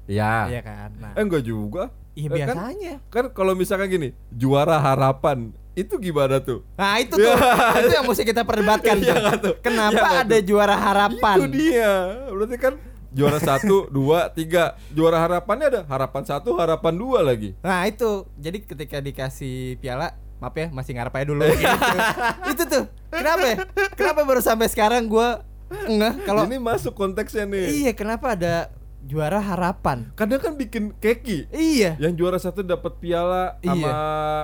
Ya 0.07 0.47
Iya 0.47 0.61
kan. 0.61 0.88
Nah, 0.97 1.12
eh 1.12 1.23
enggak 1.23 1.42
juga 1.42 1.90
iya 2.12 2.27
eh, 2.27 2.38
kan- 2.40 2.57
biasanya. 2.57 2.95
kan 3.07 3.25
kalau 3.31 3.53
misalkan 3.53 3.87
gini 3.88 4.09
juara 4.31 4.79
harapan 4.79 5.51
itu 5.73 5.92
gimana 5.97 6.38
tuh 6.38 6.64
Nah 6.75 6.97
itu 6.97 7.12
tuh 7.12 7.35
itu 7.79 7.92
yang 7.92 8.07
mesti 8.07 8.25
kita 8.25 8.42
perdebatkan 8.42 8.97
Iya 8.97 9.14
tuh. 9.35 9.38
tuh? 9.42 9.55
Kenapa 9.61 9.92
Iya 9.92 10.01
nggak 10.01 10.25
ada 10.25 10.38
juara 10.40 10.75
harapan? 10.75 11.37
itu 11.37 11.47
dia 11.53 11.92
berarti 12.27 12.57
kan 12.57 12.75
juara 13.09 13.38
satu 13.38 13.85
dua 13.92 14.29
tiga 14.31 14.64
juara 14.90 15.19
harapannya 15.19 15.66
ada 15.69 15.81
harapan 15.85 16.23
satu 16.23 16.55
harapan 16.55 16.95
dua 16.95 17.21
lagi 17.21 17.53
Nah 17.61 17.85
itu 17.85 18.25
jadi 18.35 18.59
ketika 18.59 18.99
dikasih 18.99 19.77
piala 19.77 20.12
maaf 20.37 20.53
ya 20.53 20.69
masih 20.69 20.92
ngarep 20.92 21.12
aja 21.14 21.27
dulu 21.27 21.45
gitu. 21.49 21.99
itu 22.47 22.62
tuh 22.66 22.85
kenapa 23.09 23.45
ya? 23.47 23.57
kenapa 23.92 24.21
baru 24.23 24.40
sampai 24.40 24.69
sekarang 24.69 25.05
gua 25.07 25.40
enggak 25.83 26.12
kalau 26.23 26.45
ini 26.45 26.57
masuk 26.57 26.92
konteksnya 26.92 27.42
nih 27.42 27.64
iya 27.83 27.92
kenapa 27.92 28.33
ada 28.33 28.69
juara 29.07 29.38
harapan. 29.38 30.11
Kadang 30.12 30.38
kan 30.38 30.53
bikin 30.55 30.90
keki. 30.92 31.47
Iya. 31.49 31.95
Yang 31.97 32.12
juara 32.19 32.37
satu 32.37 32.61
dapat 32.61 32.99
piala 32.99 33.55
sama 33.59 33.79
Iya. 33.79 33.95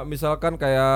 misalkan 0.06 0.54
kayak 0.54 0.94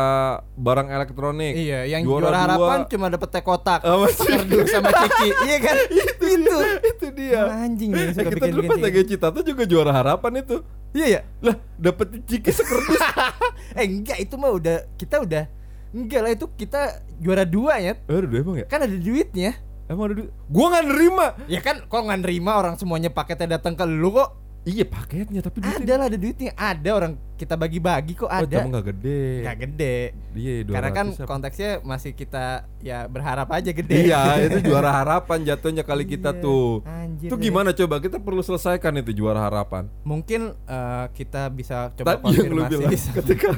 barang 0.54 0.86
elektronik. 0.86 1.52
Iya 1.52 1.82
yang 1.84 2.06
Juara 2.06 2.22
juara, 2.22 2.30
dua. 2.30 2.42
harapan 2.46 2.78
cuma 2.86 3.06
dapet 3.08 3.28
teh 3.28 3.42
kotak 3.42 3.80
Sama 3.86 4.06
kerdus 4.08 4.70
sama 4.70 4.90
ciki 4.94 5.28
iya 5.44 5.56
kan? 5.58 5.76
Itu 6.06 6.26
itu. 6.32 6.56
itu 6.80 7.06
dia. 7.12 7.42
Anjing 7.58 7.90
nih 7.90 8.04
Eh, 8.04 8.14
suka 8.14 8.30
kita 8.30 8.36
bikin 8.40 8.54
dulu 8.54 8.62
pas 8.68 8.78
lagi 8.80 9.00
Cita 9.04 9.26
tuh 9.28 9.42
juga 9.42 9.62
juara 9.64 9.90
harapan 9.90 10.32
itu. 10.40 10.56
Iya 10.90 11.06
ya 11.06 11.20
lah 11.42 11.56
dapet 11.76 12.06
ciki 12.24 12.50
sekerdus. 12.50 13.02
Eh 13.76 13.84
enggak 13.84 14.16
itu 14.18 14.34
mah 14.34 14.48
udah 14.48 14.86
kita 14.94 15.20
udah 15.20 15.44
enggak 15.90 16.20
lah 16.20 16.30
itu 16.30 16.46
kita 16.54 16.80
juara 17.18 17.42
dua 17.42 17.76
ya. 17.76 17.98
Aduh 18.06 18.30
emang 18.32 18.56
ya? 18.56 18.66
Kan 18.66 18.80
ada 18.80 18.94
duitnya 18.94 19.58
emang 19.86 20.04
ada 20.10 20.14
duit? 20.18 20.30
Gua 20.46 20.66
nggak 20.70 20.84
nerima. 20.86 21.26
Ya 21.46 21.60
kan 21.60 21.76
kok 21.84 22.00
nggak 22.00 22.20
nerima 22.22 22.52
orang 22.58 22.74
semuanya 22.76 23.10
paketnya 23.10 23.58
datang 23.58 23.74
ke 23.74 23.84
lu 23.84 24.10
kok. 24.12 24.30
Iya 24.66 24.82
paketnya 24.82 25.46
tapi 25.46 25.62
duitnya 25.62 25.78
ada 25.78 25.94
lah 25.94 26.04
ada 26.10 26.18
duitnya. 26.18 26.50
Ada 26.58 26.90
orang 26.90 27.12
kita 27.38 27.54
bagi-bagi 27.54 28.18
kok 28.18 28.26
oh, 28.26 28.34
ada. 28.34 28.50
cuma 28.50 28.74
nggak 28.74 28.86
gede. 28.98 29.22
Nggak 29.46 29.58
gede. 29.62 29.96
Iya 30.34 30.54
karena 30.66 30.90
kan 30.90 31.06
200 31.14 31.22
apa? 31.22 31.26
konteksnya 31.30 31.70
masih 31.86 32.12
kita 32.18 32.44
ya 32.82 33.06
berharap 33.06 33.46
aja 33.54 33.70
gede. 33.70 34.10
Iya, 34.10 34.22
itu 34.50 34.58
juara 34.66 34.90
harapan 34.90 35.46
jatuhnya 35.46 35.86
kali 35.86 36.02
kita 36.02 36.34
Iya, 36.34 36.42
tuh. 36.42 36.82
anjir. 36.82 37.30
Itu 37.30 37.38
deh. 37.38 37.46
gimana 37.46 37.70
coba? 37.70 38.02
Kita 38.02 38.18
perlu 38.18 38.42
selesaikan 38.42 38.90
itu 38.98 39.14
juara 39.14 39.38
harapan. 39.38 39.86
mungkin 40.02 40.50
eh, 40.66 41.04
kita 41.14 41.46
bisa 41.54 41.94
coba 41.94 42.18
Tadi 42.18 42.34
yang 42.34 42.50
lu 42.50 42.62
konfirmasi 42.66 42.90
bilang 42.90 43.16
ketika 43.22 43.48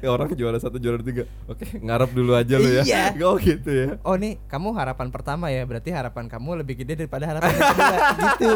ya 0.00 0.08
orang 0.16 0.32
juara 0.32 0.56
satu 0.56 0.80
juara 0.80 0.98
tiga, 1.04 1.28
oke 1.44 1.64
ngarep 1.78 2.10
dulu 2.10 2.32
aja 2.32 2.56
lu 2.56 2.68
ya. 2.68 2.82
Iya. 2.84 3.04
Oh 3.28 3.36
gitu 3.40 3.70
ya. 3.70 3.88
oh 4.04 4.16
nih 4.16 4.36
kamu 4.48 4.72
harapan 4.72 5.08
pertama 5.08 5.48
ya 5.48 5.64
berarti 5.64 5.92
harapan 5.92 6.28
kamu 6.28 6.64
lebih 6.64 6.84
gede 6.84 7.04
daripada 7.04 7.24
harapan 7.28 7.50
kedua 7.52 7.96
gitu 8.24 8.52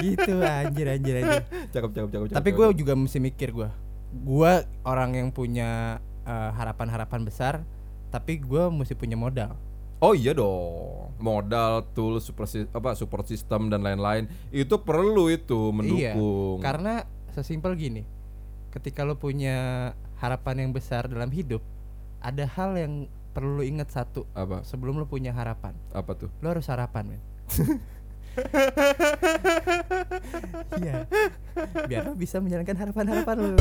gitu 0.00 0.34
anjir 0.40 0.86
anjir 0.88 1.14
anjir 1.20 1.42
Cakep 1.72 1.90
cakep 1.92 2.08
cakep. 2.12 2.34
tapi 2.36 2.48
gue 2.52 2.66
juga 2.76 2.92
mesti 2.96 3.18
mikir 3.20 3.52
gue 3.52 3.68
gue 4.10 4.52
orang 4.84 5.10
yang 5.16 5.28
punya 5.30 6.00
eh, 6.24 6.50
harapan-harapan 6.56 7.20
besar 7.24 7.54
tapi 8.10 8.40
gue 8.40 8.62
mesti 8.68 8.96
punya 8.96 9.14
modal 9.14 9.54
Oh 10.00 10.16
iya 10.16 10.32
dong. 10.32 11.12
Modal, 11.20 11.84
tools, 11.92 12.24
super, 12.24 12.48
apa 12.48 12.96
support 12.96 13.28
system 13.28 13.68
dan 13.68 13.84
lain-lain 13.84 14.32
itu 14.48 14.80
perlu 14.80 15.28
itu 15.28 15.68
mendukung. 15.76 16.56
Iya, 16.56 16.64
karena 16.64 17.04
sesimpel 17.36 17.76
gini, 17.76 18.08
ketika 18.70 19.02
lo 19.02 19.18
punya 19.18 19.90
harapan 20.22 20.66
yang 20.66 20.70
besar 20.70 21.10
dalam 21.10 21.30
hidup, 21.30 21.62
ada 22.22 22.46
hal 22.46 22.78
yang 22.78 23.10
perlu 23.30 23.62
lo 23.62 23.64
ingat 23.66 23.94
satu 23.94 24.26
apa 24.34 24.66
sebelum 24.66 24.98
lo 24.98 25.06
punya 25.06 25.30
harapan, 25.30 25.74
apa 25.94 26.12
tuh? 26.18 26.30
lo 26.42 26.46
harus 26.50 26.66
harapan 26.70 27.16
men. 27.16 27.22
Iya, 30.80 31.04
biar 31.90 32.06
lo 32.06 32.14
bisa 32.14 32.38
menjalankan 32.38 32.78
harapan-harapan 32.78 33.36
lo. 33.42 33.58